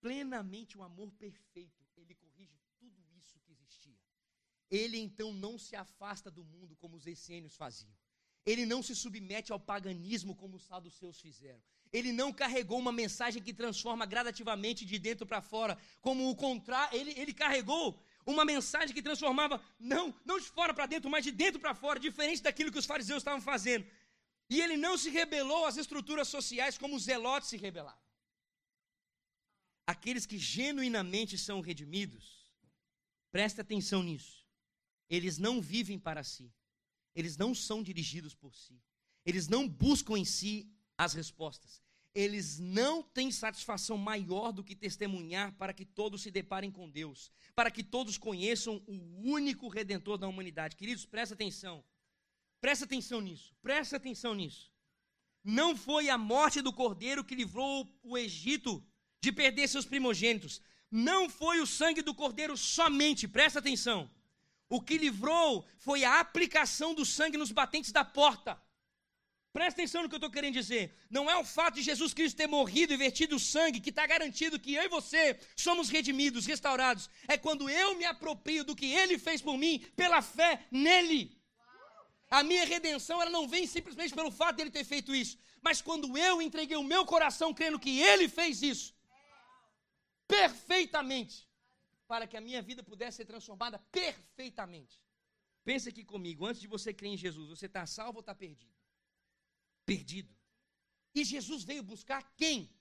plenamente 0.00 0.76
o 0.76 0.82
amor 0.82 1.12
perfeito, 1.12 1.80
ele 1.96 2.12
corrige 2.16 2.58
tudo 2.80 3.00
isso 3.20 3.38
que 3.44 3.52
existia. 3.52 4.00
Ele 4.68 4.98
então 4.98 5.32
não 5.32 5.56
se 5.56 5.76
afasta 5.76 6.28
do 6.28 6.44
mundo 6.44 6.74
como 6.74 6.96
os 6.96 7.06
essênios 7.06 7.54
faziam. 7.54 7.94
Ele 8.44 8.66
não 8.66 8.82
se 8.82 8.96
submete 8.96 9.52
ao 9.52 9.60
paganismo 9.60 10.34
como 10.34 10.56
os 10.56 10.64
saduceus 10.64 11.20
fizeram. 11.20 11.62
Ele 11.92 12.10
não 12.10 12.32
carregou 12.32 12.80
uma 12.80 12.90
mensagem 12.90 13.40
que 13.40 13.54
transforma 13.54 14.04
gradativamente 14.04 14.84
de 14.84 14.98
dentro 14.98 15.24
para 15.24 15.40
fora, 15.40 15.78
como 16.00 16.28
o 16.28 16.34
contrário. 16.34 16.98
Ele, 16.98 17.12
ele 17.16 17.32
carregou 17.32 18.02
uma 18.26 18.44
mensagem 18.44 18.92
que 18.92 19.08
transformava, 19.08 19.62
não, 19.78 20.12
não 20.24 20.40
de 20.40 20.46
fora 20.46 20.74
para 20.74 20.86
dentro, 20.86 21.08
mas 21.08 21.22
de 21.22 21.30
dentro 21.30 21.60
para 21.60 21.76
fora, 21.76 22.00
diferente 22.00 22.42
daquilo 22.42 22.72
que 22.72 22.78
os 22.78 22.86
fariseus 22.86 23.18
estavam 23.18 23.40
fazendo. 23.40 23.86
E 24.50 24.60
ele 24.60 24.76
não 24.76 24.98
se 24.98 25.10
rebelou 25.10 25.64
às 25.64 25.76
estruturas 25.76 26.26
sociais 26.26 26.76
como 26.76 26.96
os 26.96 27.04
zelotes 27.04 27.50
se 27.50 27.56
rebelaram. 27.56 28.02
Aqueles 29.86 30.26
que 30.26 30.38
genuinamente 30.38 31.36
são 31.36 31.60
redimidos, 31.60 32.52
presta 33.30 33.62
atenção 33.62 34.02
nisso. 34.02 34.46
Eles 35.08 35.38
não 35.38 35.60
vivem 35.60 35.98
para 35.98 36.22
si 36.22 36.52
eles 37.14 37.36
não 37.36 37.54
são 37.54 37.82
dirigidos 37.82 38.34
por 38.34 38.54
si. 38.54 38.80
Eles 39.24 39.48
não 39.48 39.68
buscam 39.68 40.16
em 40.16 40.24
si 40.24 40.70
as 40.96 41.14
respostas. 41.14 41.82
Eles 42.14 42.58
não 42.58 43.02
têm 43.02 43.30
satisfação 43.30 43.96
maior 43.96 44.52
do 44.52 44.64
que 44.64 44.76
testemunhar 44.76 45.52
para 45.56 45.72
que 45.72 45.84
todos 45.84 46.22
se 46.22 46.30
deparem 46.30 46.70
com 46.70 46.90
Deus, 46.90 47.30
para 47.54 47.70
que 47.70 47.82
todos 47.82 48.18
conheçam 48.18 48.82
o 48.86 49.30
único 49.30 49.68
redentor 49.68 50.18
da 50.18 50.28
humanidade. 50.28 50.76
Queridos, 50.76 51.06
presta 51.06 51.34
atenção. 51.34 51.84
Presta 52.60 52.84
atenção 52.84 53.20
nisso. 53.20 53.54
Presta 53.62 53.96
atenção 53.96 54.34
nisso. 54.34 54.70
Não 55.42 55.76
foi 55.76 56.08
a 56.08 56.18
morte 56.18 56.60
do 56.60 56.72
cordeiro 56.72 57.24
que 57.24 57.34
livrou 57.34 57.88
o 58.02 58.16
Egito 58.16 58.84
de 59.22 59.32
perder 59.32 59.68
seus 59.68 59.86
primogênitos. 59.86 60.60
Não 60.90 61.30
foi 61.30 61.60
o 61.60 61.66
sangue 61.66 62.02
do 62.02 62.14
cordeiro 62.14 62.56
somente. 62.56 63.26
Presta 63.26 63.60
atenção 63.60 64.10
o 64.72 64.80
que 64.80 64.96
livrou 64.96 65.66
foi 65.78 66.02
a 66.02 66.18
aplicação 66.18 66.94
do 66.94 67.04
sangue 67.04 67.36
nos 67.36 67.52
batentes 67.52 67.92
da 67.92 68.04
porta. 68.04 68.58
Presta 69.52 69.82
atenção 69.82 70.02
no 70.02 70.08
que 70.08 70.14
eu 70.14 70.22
estou 70.22 70.30
querendo 70.30 70.54
dizer. 70.54 70.96
Não 71.10 71.30
é 71.30 71.36
o 71.36 71.44
fato 71.44 71.74
de 71.74 71.82
Jesus 71.82 72.14
Cristo 72.14 72.38
ter 72.38 72.46
morrido 72.46 72.94
e 72.94 72.96
vertido 72.96 73.36
o 73.36 73.38
sangue 73.38 73.80
que 73.80 73.90
está 73.90 74.06
garantido 74.06 74.58
que 74.58 74.72
eu 74.72 74.82
e 74.82 74.88
você 74.88 75.38
somos 75.54 75.90
redimidos, 75.90 76.46
restaurados. 76.46 77.10
É 77.28 77.36
quando 77.36 77.68
eu 77.68 77.94
me 77.96 78.06
aproprio 78.06 78.64
do 78.64 78.74
que 78.74 78.86
Ele 78.86 79.18
fez 79.18 79.42
por 79.42 79.58
mim, 79.58 79.84
pela 79.94 80.22
fé 80.22 80.66
nele. 80.70 81.38
A 82.30 82.42
minha 82.42 82.64
redenção 82.64 83.20
ela 83.20 83.30
não 83.30 83.46
vem 83.46 83.66
simplesmente 83.66 84.14
pelo 84.14 84.30
fato 84.30 84.56
de 84.56 84.62
Ele 84.62 84.70
ter 84.70 84.84
feito 84.84 85.14
isso, 85.14 85.36
mas 85.60 85.82
quando 85.82 86.16
eu 86.16 86.40
entreguei 86.40 86.78
o 86.78 86.82
meu 86.82 87.04
coração 87.04 87.52
crendo 87.52 87.78
que 87.78 88.00
Ele 88.00 88.26
fez 88.26 88.62
isso 88.62 88.94
perfeitamente 90.32 91.46
para 92.06 92.26
que 92.26 92.38
a 92.38 92.40
minha 92.40 92.62
vida 92.62 92.82
pudesse 92.82 93.18
ser 93.18 93.26
transformada 93.26 93.78
perfeitamente. 94.00 94.98
Pense 95.62 95.88
aqui 95.90 96.02
comigo, 96.02 96.46
antes 96.46 96.62
de 96.62 96.66
você 96.66 96.92
crer 96.94 97.12
em 97.12 97.16
Jesus, 97.16 97.50
você 97.50 97.66
está 97.66 97.86
salvo 97.86 98.18
ou 98.18 98.20
está 98.20 98.34
perdido? 98.34 98.74
Perdido. 99.84 100.34
E 101.14 101.22
Jesus 101.22 101.64
veio 101.64 101.82
buscar 101.82 102.22
quem? 102.34 102.74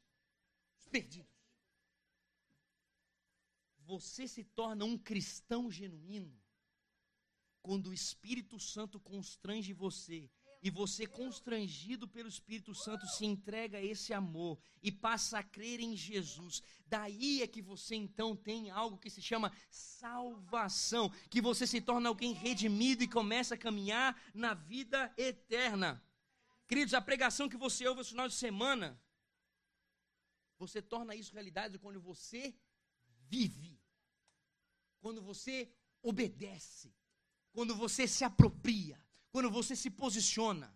Os 0.79 0.87
perdidos. 0.87 1.29
Você 3.79 4.27
se 4.27 4.43
torna 4.45 4.85
um 4.85 4.97
cristão 4.97 5.69
genuíno 5.69 6.33
quando 7.61 7.87
o 7.87 7.93
Espírito 7.93 8.57
Santo 8.59 8.97
constrange 8.99 9.73
você 9.73 10.29
e 10.61 10.69
você, 10.69 11.07
constrangido 11.07 12.07
pelo 12.07 12.29
Espírito 12.29 12.75
Santo, 12.75 13.07
se 13.07 13.25
entrega 13.25 13.79
a 13.79 13.83
esse 13.83 14.13
amor 14.13 14.59
e 14.83 14.91
passa 14.91 15.39
a 15.39 15.43
crer 15.43 15.79
em 15.79 15.97
Jesus. 15.97 16.61
Daí 16.85 17.41
é 17.41 17.47
que 17.47 17.61
você 17.61 17.95
então 17.95 18.35
tem 18.35 18.69
algo 18.69 18.97
que 18.97 19.09
se 19.09 19.21
chama 19.21 19.51
salvação, 19.71 21.09
que 21.31 21.41
você 21.41 21.65
se 21.65 21.81
torna 21.81 22.09
alguém 22.09 22.33
redimido 22.33 23.03
e 23.03 23.07
começa 23.07 23.55
a 23.55 23.57
caminhar 23.57 24.15
na 24.35 24.53
vida 24.53 25.11
eterna. 25.17 26.03
Queridos, 26.67 26.93
a 26.93 27.01
pregação 27.01 27.49
que 27.49 27.57
você 27.57 27.87
ouve 27.87 28.01
no 28.01 28.05
final 28.05 28.27
de 28.27 28.35
semana, 28.35 29.01
você 30.59 30.79
torna 30.79 31.15
isso 31.15 31.33
realidade 31.33 31.79
quando 31.79 31.99
você 31.99 32.55
vive, 33.27 33.81
quando 34.99 35.23
você 35.23 35.73
obedece, 36.03 36.93
quando 37.51 37.75
você 37.75 38.07
se 38.07 38.23
apropria 38.23 39.03
quando 39.31 39.49
você 39.49 39.75
se 39.75 39.89
posiciona. 39.89 40.73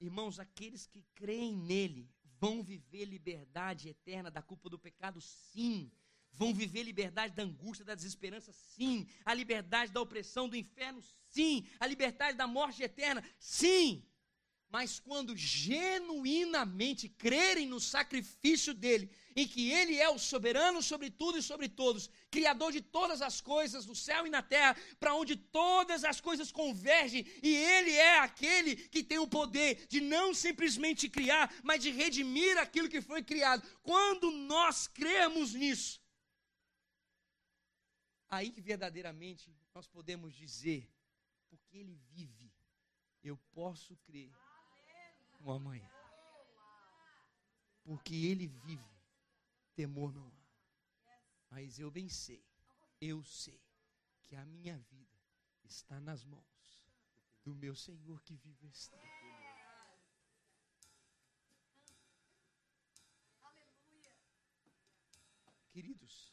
Irmãos, 0.00 0.38
aqueles 0.38 0.86
que 0.86 1.02
creem 1.14 1.56
nele 1.56 2.10
vão 2.38 2.62
viver 2.62 3.04
liberdade 3.04 3.88
eterna 3.88 4.30
da 4.30 4.42
culpa 4.42 4.68
do 4.68 4.78
pecado, 4.78 5.20
sim. 5.20 5.90
Vão 6.32 6.52
viver 6.54 6.82
liberdade 6.82 7.34
da 7.34 7.42
angústia, 7.42 7.84
da 7.84 7.94
desesperança, 7.94 8.52
sim. 8.52 9.06
A 9.24 9.34
liberdade 9.34 9.92
da 9.92 10.00
opressão 10.00 10.48
do 10.48 10.56
inferno, 10.56 11.02
sim. 11.28 11.66
A 11.78 11.86
liberdade 11.86 12.36
da 12.36 12.46
morte 12.46 12.82
eterna, 12.82 13.22
sim. 13.38 14.04
Mas 14.72 14.98
quando 14.98 15.36
genuinamente 15.36 17.06
crerem 17.06 17.66
no 17.66 17.78
sacrifício 17.78 18.72
dele 18.72 19.10
em 19.36 19.46
que 19.46 19.70
Ele 19.70 19.98
é 19.98 20.08
o 20.08 20.18
soberano 20.18 20.82
sobre 20.82 21.10
tudo 21.10 21.36
e 21.36 21.42
sobre 21.42 21.68
todos, 21.68 22.08
Criador 22.30 22.72
de 22.72 22.80
todas 22.80 23.20
as 23.20 23.38
coisas 23.38 23.84
no 23.84 23.94
céu 23.94 24.26
e 24.26 24.30
na 24.30 24.40
terra, 24.40 24.74
para 24.98 25.14
onde 25.14 25.36
todas 25.36 26.04
as 26.04 26.22
coisas 26.22 26.50
convergem, 26.50 27.26
e 27.42 27.54
Ele 27.54 27.90
é 27.90 28.20
aquele 28.20 28.76
que 28.76 29.04
tem 29.04 29.18
o 29.18 29.28
poder 29.28 29.86
de 29.88 30.00
não 30.00 30.32
simplesmente 30.32 31.06
criar, 31.06 31.54
mas 31.62 31.82
de 31.82 31.90
redimir 31.90 32.56
aquilo 32.56 32.88
que 32.88 33.02
foi 33.02 33.22
criado. 33.22 33.62
Quando 33.82 34.30
nós 34.30 34.86
cremos 34.86 35.52
nisso, 35.52 36.00
aí 38.30 38.50
que 38.50 38.62
verdadeiramente 38.62 39.54
nós 39.74 39.86
podemos 39.86 40.34
dizer, 40.34 40.90
porque 41.50 41.76
Ele 41.76 42.00
vive, 42.10 42.50
eu 43.22 43.36
posso 43.52 43.94
crer 43.98 44.32
no 45.42 45.50
amanhã. 45.52 45.90
Porque 47.84 48.14
Ele 48.14 48.46
vive 48.46 49.02
temor 49.74 50.12
não 50.12 50.28
há. 50.28 50.42
Mas 51.50 51.78
eu 51.78 51.90
bem 51.90 52.08
sei, 52.08 52.42
eu 53.00 53.22
sei 53.24 53.60
que 54.22 54.36
a 54.36 54.44
minha 54.46 54.78
vida 54.78 55.18
está 55.64 56.00
nas 56.00 56.24
mãos 56.24 56.82
do 57.44 57.54
meu 57.54 57.74
Senhor 57.74 58.20
que 58.22 58.36
vive 58.36 58.68
está. 58.68 58.98
Queridos, 65.72 66.32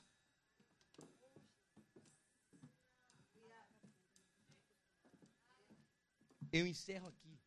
eu 6.51 6.67
encerro 6.67 7.07
aqui, 7.07 7.39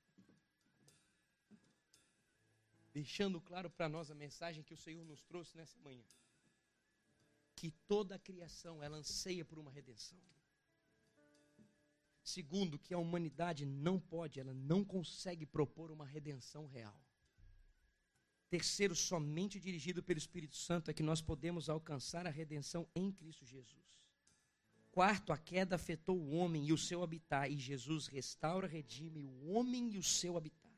deixando 2.93 3.41
claro 3.41 3.71
para 3.71 3.89
nós 3.89 4.11
a 4.11 4.15
mensagem 4.15 4.63
que 4.63 4.75
o 4.75 4.77
Senhor 4.77 5.05
nos 5.05 5.23
trouxe 5.23 5.57
nessa 5.57 5.79
manhã. 5.81 6.05
Que 7.57 7.71
toda 7.87 8.15
a 8.15 8.19
criação 8.19 8.83
ela 8.83 8.97
anseia 8.97 9.45
por 9.45 9.59
uma 9.59 9.71
redenção. 9.71 10.19
Segundo, 12.23 12.79
que 12.79 12.95
a 12.95 12.99
humanidade 12.99 13.67
não 13.67 13.99
pode, 13.99 14.39
ela 14.39 14.55
não 14.55 14.85
consegue 14.85 15.45
propor 15.45 15.91
uma 15.91 16.07
redenção 16.07 16.67
real. 16.67 16.97
Terceiro, 18.49 18.95
somente 18.95 19.59
dirigido 19.59 20.03
pelo 20.03 20.19
Espírito 20.19 20.55
Santo 20.55 20.91
é 20.91 20.95
que 20.95 21.03
nós 21.03 21.21
podemos 21.23 21.69
alcançar 21.69 22.27
a 22.27 22.31
redenção 22.31 22.87
em 22.95 23.11
Cristo 23.11 23.47
Jesus. 23.47 23.97
Quarto, 24.93 25.33
a 25.33 25.39
queda 25.39 25.77
afetou 25.77 26.19
o 26.19 26.33
homem 26.33 26.67
e 26.67 26.73
o 26.73 26.77
seu 26.77 27.03
habitat, 27.03 27.51
e 27.51 27.57
Jesus 27.59 28.07
restaura, 28.07 28.69
redime 28.69 29.25
o 29.25 29.53
homem 29.53 29.95
e 29.95 29.99
o 29.99 30.03
seu 30.03 30.37
habitat. 30.37 30.72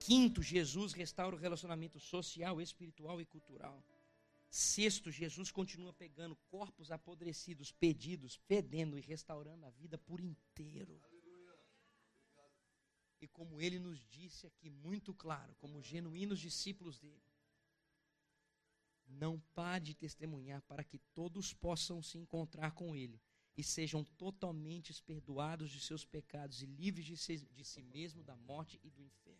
Quinto, 0.00 0.42
Jesus 0.42 0.92
restaura 0.92 1.36
o 1.36 1.38
relacionamento 1.38 1.98
social, 1.98 2.60
espiritual 2.60 3.20
e 3.20 3.26
cultural. 3.26 3.84
Sexto, 4.50 5.10
Jesus 5.10 5.50
continua 5.50 5.92
pegando 5.92 6.36
corpos 6.48 6.90
apodrecidos, 6.90 7.70
pedidos, 7.70 8.36
fedendo 8.46 8.96
e 8.96 9.02
restaurando 9.02 9.66
a 9.66 9.70
vida 9.70 9.98
por 9.98 10.20
inteiro. 10.20 11.00
E 13.20 13.26
como 13.26 13.60
ele 13.60 13.78
nos 13.78 13.98
disse 14.06 14.46
aqui 14.46 14.70
muito 14.70 15.12
claro, 15.12 15.54
como 15.56 15.82
genuínos 15.82 16.38
discípulos 16.38 16.98
dele, 16.98 17.22
não 19.06 19.40
pare 19.54 19.84
de 19.84 19.94
testemunhar 19.94 20.62
para 20.62 20.84
que 20.84 20.98
todos 21.14 21.52
possam 21.52 22.02
se 22.02 22.18
encontrar 22.18 22.72
com 22.72 22.94
ele 22.94 23.20
e 23.56 23.62
sejam 23.62 24.04
totalmente 24.04 24.94
perdoados 25.02 25.70
de 25.70 25.80
seus 25.80 26.04
pecados 26.04 26.62
e 26.62 26.66
livres 26.66 27.04
de 27.06 27.16
si, 27.16 27.38
de 27.38 27.64
si 27.64 27.82
mesmo, 27.82 28.22
da 28.22 28.36
morte 28.36 28.78
e 28.84 28.90
do 28.90 29.02
inferno. 29.02 29.37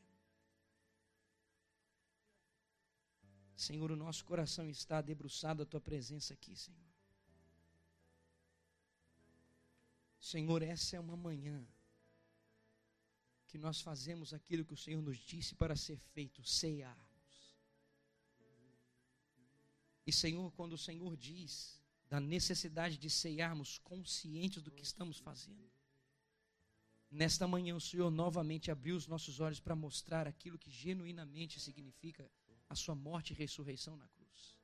Senhor, 3.59 3.90
o 3.90 3.97
nosso 3.97 4.25
coração 4.25 4.71
está 4.71 5.03
debruçado 5.03 5.64
à 5.64 5.66
tua 5.66 5.81
presença 5.81 6.33
aqui, 6.33 6.55
Senhor. 6.55 6.79
Senhor, 10.21 10.62
essa 10.62 10.94
é 10.94 11.01
uma 11.01 11.16
manhã 11.16 11.66
que 13.49 13.59
nós 13.59 13.81
fazemos 13.81 14.33
aquilo 14.33 14.64
que 14.64 14.75
o 14.75 14.77
Senhor 14.77 15.03
nos 15.03 15.18
disse 15.18 15.57
para 15.57 15.75
ser 15.75 15.97
feito, 15.97 16.40
cearmos. 16.44 17.59
E 20.07 20.12
Senhor, 20.12 20.53
quando 20.53 20.75
o 20.75 20.79
Senhor 20.79 21.16
diz 21.16 21.83
da 22.09 22.21
necessidade 22.21 22.97
de 22.97 23.11
cearmos 23.11 23.79
conscientes 23.79 24.62
do 24.62 24.71
que 24.71 24.85
estamos 24.85 25.18
fazendo, 25.18 25.68
nesta 27.11 27.49
manhã 27.49 27.75
o 27.75 27.81
Senhor 27.81 28.09
novamente 28.09 28.71
abriu 28.71 28.94
os 28.94 29.09
nossos 29.09 29.40
olhos 29.40 29.59
para 29.59 29.75
mostrar 29.75 30.29
aquilo 30.29 30.59
que 30.59 30.71
genuinamente 30.71 31.59
significa 31.59 32.31
a 32.68 32.74
sua 32.74 32.94
morte 32.94 33.33
e 33.33 33.37
ressurreição 33.37 33.96
na 33.96 34.07
cruz, 34.09 34.57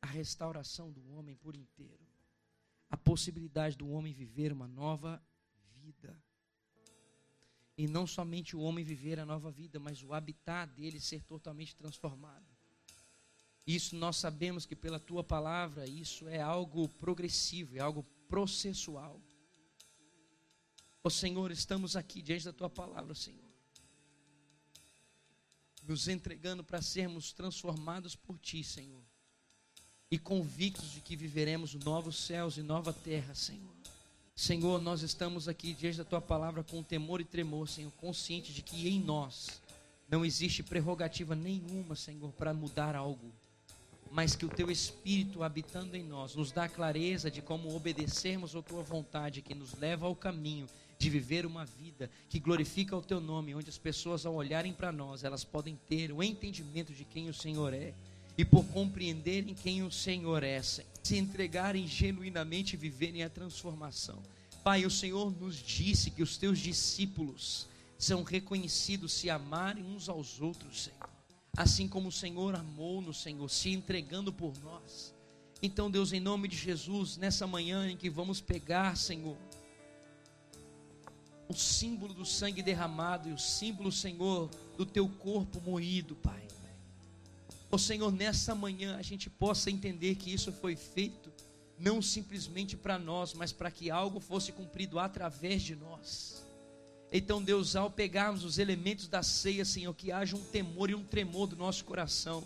a 0.00 0.06
restauração 0.06 0.90
do 0.90 1.06
homem 1.12 1.36
por 1.36 1.54
inteiro, 1.54 2.06
a 2.90 2.96
possibilidade 2.96 3.76
do 3.76 3.88
homem 3.90 4.12
viver 4.12 4.52
uma 4.52 4.66
nova 4.66 5.22
vida. 5.76 6.20
E 7.76 7.86
não 7.86 8.06
somente 8.06 8.54
o 8.54 8.60
homem 8.60 8.84
viver 8.84 9.18
a 9.18 9.26
nova 9.26 9.50
vida, 9.50 9.78
mas 9.80 10.02
o 10.02 10.12
habitat 10.12 10.72
dele 10.74 11.00
ser 11.00 11.22
totalmente 11.24 11.74
transformado. 11.74 12.46
Isso 13.66 13.96
nós 13.96 14.16
sabemos 14.16 14.66
que 14.66 14.76
pela 14.76 14.98
tua 14.98 15.22
palavra, 15.22 15.86
isso 15.86 16.28
é 16.28 16.40
algo 16.40 16.88
progressivo, 16.88 17.76
é 17.76 17.80
algo 17.80 18.02
processual. 18.28 19.20
Ó 21.04 21.10
Senhor, 21.10 21.50
estamos 21.50 21.96
aqui 21.96 22.20
diante 22.20 22.44
da 22.44 22.52
tua 22.52 22.68
palavra, 22.68 23.14
Senhor 23.14 23.51
nos 25.86 26.08
entregando 26.08 26.62
para 26.62 26.80
sermos 26.80 27.32
transformados 27.32 28.14
por 28.14 28.38
Ti, 28.38 28.62
Senhor. 28.62 29.02
E 30.10 30.18
convictos 30.18 30.92
de 30.92 31.00
que 31.00 31.16
viveremos 31.16 31.74
novos 31.74 32.16
céus 32.16 32.56
e 32.56 32.62
nova 32.62 32.92
terra, 32.92 33.34
Senhor. 33.34 33.74
Senhor, 34.34 34.80
nós 34.80 35.02
estamos 35.02 35.48
aqui 35.48 35.74
diante 35.74 35.98
da 35.98 36.04
Tua 36.04 36.20
palavra 36.20 36.62
com 36.62 36.82
temor 36.82 37.20
e 37.20 37.24
tremor, 37.24 37.68
Senhor, 37.68 37.90
consciente 37.92 38.52
de 38.52 38.62
que 38.62 38.88
em 38.88 39.00
nós 39.00 39.60
não 40.08 40.24
existe 40.24 40.62
prerrogativa 40.62 41.34
nenhuma, 41.34 41.96
Senhor, 41.96 42.32
para 42.32 42.52
mudar 42.52 42.94
algo. 42.94 43.32
Mas 44.10 44.36
que 44.36 44.44
o 44.44 44.48
Teu 44.48 44.70
Espírito 44.70 45.42
habitando 45.42 45.96
em 45.96 46.02
nós 46.02 46.34
nos 46.34 46.52
dá 46.52 46.68
clareza 46.68 47.30
de 47.30 47.40
como 47.40 47.74
obedecermos 47.74 48.54
a 48.54 48.62
Tua 48.62 48.82
vontade, 48.82 49.40
que 49.40 49.54
nos 49.54 49.72
leva 49.74 50.06
ao 50.06 50.14
caminho 50.14 50.68
de 51.02 51.10
viver 51.10 51.44
uma 51.44 51.64
vida 51.64 52.08
que 52.28 52.38
glorifica 52.38 52.96
o 52.96 53.02
teu 53.02 53.20
nome, 53.20 53.56
onde 53.56 53.68
as 53.68 53.76
pessoas 53.76 54.24
ao 54.24 54.36
olharem 54.36 54.72
para 54.72 54.92
nós, 54.92 55.24
elas 55.24 55.42
podem 55.42 55.76
ter 55.88 56.12
o 56.12 56.22
entendimento 56.22 56.92
de 56.92 57.04
quem 57.04 57.28
o 57.28 57.34
Senhor 57.34 57.74
é 57.74 57.92
e 58.38 58.44
por 58.44 58.64
compreenderem 58.66 59.52
quem 59.52 59.82
o 59.82 59.90
Senhor 59.90 60.44
é, 60.44 60.62
se 60.62 61.18
entregarem 61.18 61.88
genuinamente 61.88 62.74
e 62.74 62.78
viverem 62.78 63.24
a 63.24 63.28
transformação. 63.28 64.22
Pai, 64.62 64.86
o 64.86 64.90
Senhor 64.90 65.36
nos 65.40 65.56
disse 65.56 66.08
que 66.08 66.22
os 66.22 66.36
teus 66.36 66.60
discípulos 66.60 67.66
são 67.98 68.22
reconhecidos 68.22 69.12
se 69.12 69.28
amarem 69.28 69.84
uns 69.84 70.08
aos 70.08 70.40
outros, 70.40 70.84
Senhor. 70.84 71.10
Assim 71.56 71.88
como 71.88 72.10
o 72.10 72.12
Senhor 72.12 72.54
amou 72.54 73.02
no 73.02 73.12
Senhor, 73.12 73.50
se 73.50 73.70
entregando 73.70 74.32
por 74.32 74.56
nós. 74.62 75.12
Então, 75.60 75.90
Deus, 75.90 76.12
em 76.12 76.20
nome 76.20 76.46
de 76.46 76.56
Jesus, 76.56 77.16
nessa 77.16 77.44
manhã 77.44 77.90
em 77.90 77.96
que 77.96 78.08
vamos 78.08 78.40
pegar, 78.40 78.96
Senhor, 78.96 79.36
o 81.48 81.54
símbolo 81.54 82.14
do 82.14 82.24
sangue 82.24 82.62
derramado 82.62 83.28
e 83.28 83.32
o 83.32 83.38
símbolo, 83.38 83.92
Senhor, 83.92 84.48
do 84.76 84.86
teu 84.86 85.08
corpo 85.08 85.60
moído, 85.60 86.14
Pai. 86.16 86.42
Ó 87.70 87.78
Senhor, 87.78 88.12
nessa 88.12 88.54
manhã 88.54 88.96
a 88.96 89.02
gente 89.02 89.30
possa 89.30 89.70
entender 89.70 90.16
que 90.16 90.32
isso 90.32 90.52
foi 90.52 90.76
feito 90.76 91.32
não 91.78 92.00
simplesmente 92.00 92.76
para 92.76 92.98
nós, 92.98 93.34
mas 93.34 93.50
para 93.50 93.70
que 93.70 93.90
algo 93.90 94.20
fosse 94.20 94.52
cumprido 94.52 94.98
através 94.98 95.62
de 95.62 95.74
nós. 95.74 96.46
Então, 97.10 97.42
Deus, 97.42 97.74
ao 97.74 97.90
pegarmos 97.90 98.44
os 98.44 98.58
elementos 98.58 99.08
da 99.08 99.22
ceia, 99.22 99.64
Senhor, 99.64 99.92
que 99.94 100.12
haja 100.12 100.36
um 100.36 100.44
temor 100.44 100.90
e 100.90 100.94
um 100.94 101.04
tremor 101.04 101.46
do 101.46 101.56
nosso 101.56 101.84
coração, 101.84 102.44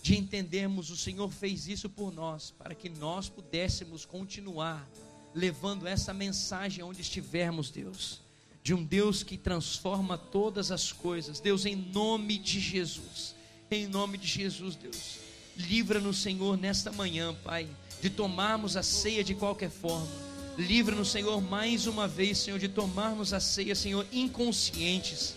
de 0.00 0.16
entendermos 0.16 0.90
o 0.90 0.96
Senhor 0.96 1.30
fez 1.30 1.66
isso 1.66 1.90
por 1.90 2.12
nós, 2.12 2.50
para 2.50 2.74
que 2.74 2.88
nós 2.88 3.28
pudéssemos 3.28 4.04
continuar 4.04 4.88
levando 5.36 5.86
essa 5.86 6.14
mensagem 6.14 6.82
aonde 6.82 7.02
estivermos, 7.02 7.70
Deus, 7.70 8.22
de 8.62 8.72
um 8.72 8.82
Deus 8.82 9.22
que 9.22 9.36
transforma 9.36 10.16
todas 10.16 10.72
as 10.72 10.90
coisas. 10.92 11.40
Deus, 11.40 11.66
em 11.66 11.76
nome 11.76 12.38
de 12.38 12.58
Jesus, 12.58 13.34
em 13.70 13.86
nome 13.86 14.16
de 14.16 14.26
Jesus, 14.26 14.76
Deus, 14.76 15.18
livra-nos, 15.54 16.22
Senhor, 16.22 16.56
nesta 16.56 16.90
manhã, 16.90 17.34
Pai, 17.44 17.68
de 18.00 18.08
tomarmos 18.08 18.78
a 18.78 18.82
ceia 18.82 19.22
de 19.22 19.34
qualquer 19.34 19.68
forma. 19.68 20.08
Livra-nos, 20.56 21.10
Senhor, 21.10 21.38
mais 21.42 21.86
uma 21.86 22.08
vez, 22.08 22.38
Senhor, 22.38 22.58
de 22.58 22.68
tomarmos 22.68 23.34
a 23.34 23.40
ceia, 23.40 23.74
Senhor, 23.74 24.06
inconscientes. 24.10 25.34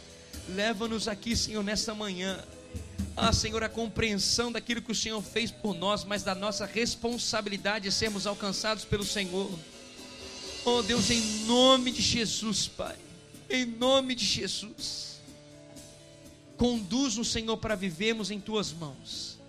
Leva-nos 0.47 1.09
aqui, 1.09 1.35
Senhor, 1.35 1.61
nesta 1.61 1.93
manhã. 1.93 2.41
Ah, 3.17 3.33
Senhor, 3.33 3.61
a 3.65 3.67
compreensão 3.67 4.49
daquilo 4.49 4.81
que 4.81 4.93
o 4.93 4.95
Senhor 4.95 5.21
fez 5.21 5.51
por 5.51 5.75
nós, 5.75 6.05
mas 6.05 6.23
da 6.23 6.33
nossa 6.33 6.65
responsabilidade 6.65 7.89
de 7.89 7.91
sermos 7.91 8.25
alcançados 8.25 8.85
pelo 8.85 9.03
Senhor. 9.03 9.51
Oh 10.65 10.81
Deus, 10.81 11.09
em 11.09 11.21
nome 11.45 11.91
de 11.91 12.01
Jesus, 12.01 12.67
Pai, 12.67 12.95
em 13.49 13.65
nome 13.65 14.13
de 14.13 14.25
Jesus, 14.25 15.19
conduz-nos, 16.57 17.31
Senhor, 17.31 17.57
para 17.57 17.75
vivermos 17.75 18.29
em 18.29 18.39
tuas 18.39 18.71
mãos 18.71 19.39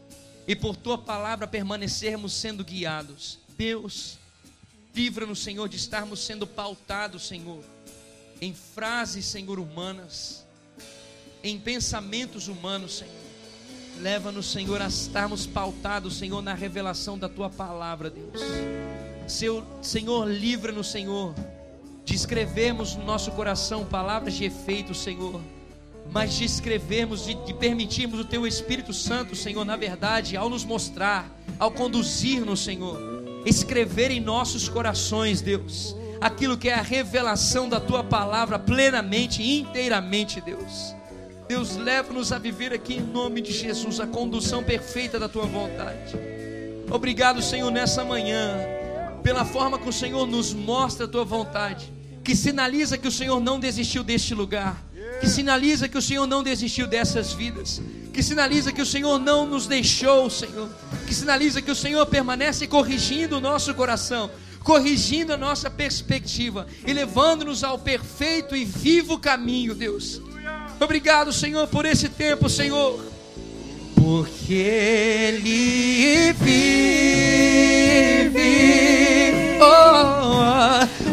e 0.47 0.55
por 0.55 0.77
tua 0.77 0.97
palavra 0.97 1.47
permanecermos 1.47 2.33
sendo 2.33 2.65
guiados. 2.65 3.39
Deus, 3.57 4.19
livra-nos, 4.95 5.41
Senhor, 5.41 5.69
de 5.69 5.77
estarmos 5.77 6.21
sendo 6.21 6.47
pautados, 6.47 7.27
Senhor, 7.27 7.63
em 8.41 8.55
frases, 8.55 9.27
Senhor, 9.27 9.59
humanas, 9.59 10.45
em 11.43 11.59
pensamentos 11.59 12.49
humanos, 12.49 12.99
Senhor. 12.99 13.21
Leva-nos, 13.99 14.47
Senhor, 14.51 14.81
a 14.81 14.87
estarmos 14.87 15.47
pautados, 15.47 16.17
Senhor, 16.17 16.41
na 16.41 16.55
revelação 16.55 17.19
da 17.19 17.29
tua 17.29 17.51
palavra, 17.51 18.09
Deus. 18.09 18.41
Seu, 19.31 19.63
Senhor, 19.81 20.29
livra-nos, 20.29 20.91
Senhor, 20.91 21.33
de 22.05 22.17
escrevermos 22.17 22.97
no 22.97 23.05
nosso 23.05 23.31
coração 23.31 23.85
palavras 23.85 24.35
de 24.35 24.45
efeito, 24.45 24.93
Senhor, 24.93 25.41
mas 26.11 26.35
de 26.35 26.45
escrevermos, 26.45 27.25
de, 27.25 27.35
de 27.35 27.55
permitirmos 27.55 28.19
o 28.19 28.25
Teu 28.25 28.45
Espírito 28.45 28.93
Santo, 28.93 29.37
Senhor, 29.37 29.65
na 29.65 29.77
verdade, 29.77 30.37
ao 30.37 30.51
nos 30.51 30.65
mostrar, 30.65 31.31
ao 31.61 31.71
conduzir-nos, 31.71 32.59
Senhor, 32.65 32.99
escrever 33.47 34.11
em 34.11 34.19
nossos 34.19 34.69
corações, 34.69 35.41
Deus, 35.41 35.95
aquilo 36.21 36.59
que 36.59 36.69
é 36.69 36.75
a 36.75 36.83
revelação 36.83 37.69
da 37.69 37.79
Tua 37.79 38.03
palavra 38.03 38.59
plenamente 38.59 39.43
inteiramente, 39.43 40.41
Deus. 40.41 40.93
Deus, 41.47 41.77
leva-nos 41.77 42.33
a 42.33 42.39
viver 42.39 42.73
aqui 42.73 42.95
em 42.95 43.01
nome 43.01 43.41
de 43.41 43.53
Jesus 43.53 44.01
a 44.01 44.09
condução 44.09 44.65
perfeita 44.65 45.21
da 45.21 45.29
Tua 45.29 45.47
vontade. 45.47 46.17
Obrigado, 46.91 47.41
Senhor, 47.41 47.71
nessa 47.71 48.05
manhã 48.05 48.80
pela 49.23 49.45
forma 49.45 49.79
que 49.79 49.89
o 49.89 49.93
Senhor 49.93 50.27
nos 50.27 50.53
mostra 50.53 51.07
a 51.07 51.09
tua 51.09 51.25
vontade, 51.25 51.93
que 52.23 52.35
sinaliza 52.35 52.99
que 52.99 53.09
o 53.09 53.13
Senhor 53.13 53.41
não 53.41 53.59
desistiu 53.59 54.03
deste 54.03 54.35
lugar, 54.35 54.83
que 55.21 55.29
sinaliza 55.29 55.89
que 55.89 55.99
o 55.99 56.03
Senhor 56.03 56.27
não 56.27 56.43
desistiu 56.43 56.87
dessas 56.87 57.33
vidas, 57.33 57.81
que 58.13 58.23
sinaliza 58.23 58.73
que 58.73 58.83
o 58.83 58.87
Senhor 58.87 59.19
não 59.19 59.47
nos 59.47 59.67
deixou, 59.67 60.29
Senhor, 60.31 60.69
que 61.07 61.15
sinaliza 61.15 61.63
que 61.63 61.71
o 61.71 61.75
Senhor 61.75 62.05
permanece 62.07 62.67
corrigindo 62.67 63.37
o 63.39 63.41
nosso 63.41 63.75
coração, 63.75 64.31
corrigindo 64.63 65.33
a 65.33 65.37
nossa 65.37 65.71
perspectiva 65.71 66.67
e 66.87 66.93
levando-nos 66.93 67.65
ao 67.65 67.79
perfeito 67.79 68.55
e 68.55 68.65
vivo 68.65 69.19
caminho, 69.19 69.75
Deus. 69.75 70.21
Obrigado, 70.79 71.33
Senhor, 71.33 71.67
por 71.69 71.85
esse 71.85 72.09
tempo, 72.09 72.49
Senhor. 72.49 73.05
Porque 73.95 74.55
Ele 74.55 76.33
vive 76.33 77.90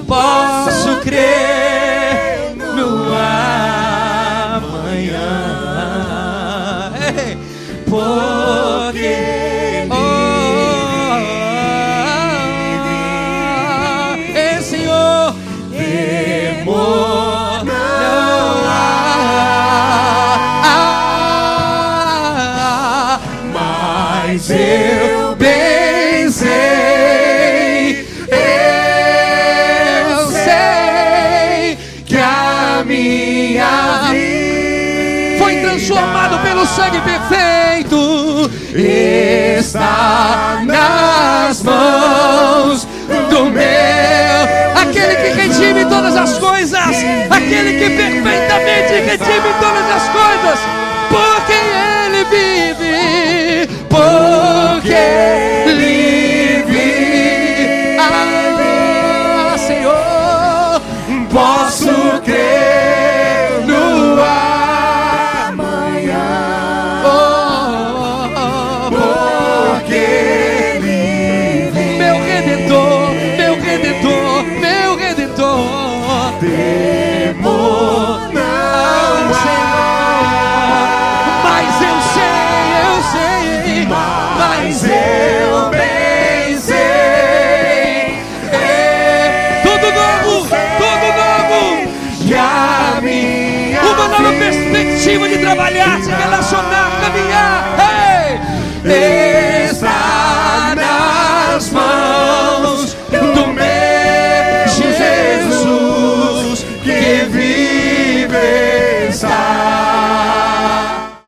posso 0.08 1.02
crer 1.02 2.56
no 2.76 3.14
amanhã, 4.56 5.24
porque 7.90 9.16
oh, 9.90 9.96
é 14.36 14.62
Senhor, 14.62 15.36
temor 15.72 17.64
não 17.66 18.64
há, 18.66 19.30
mas 23.54 24.50
eu 24.52 25.07
sangue 36.68 37.02
perfeito. 37.02 38.52
Está 39.60 40.62
nas 40.66 41.62
mãos 41.64 42.88
do 43.30 43.46
meu, 43.46 44.82
aquele 44.82 45.16
que 45.16 45.30
redime 45.42 45.86
todas 45.86 46.16
as 46.16 46.38
coisas, 46.38 46.96
aquele 47.30 47.80
que 47.80 47.90
perfeitamente 47.96 48.94
redime 48.94 49.54
todas 49.60 49.90
as 49.96 50.10
coisas, 50.10 50.60
porque 51.10 51.67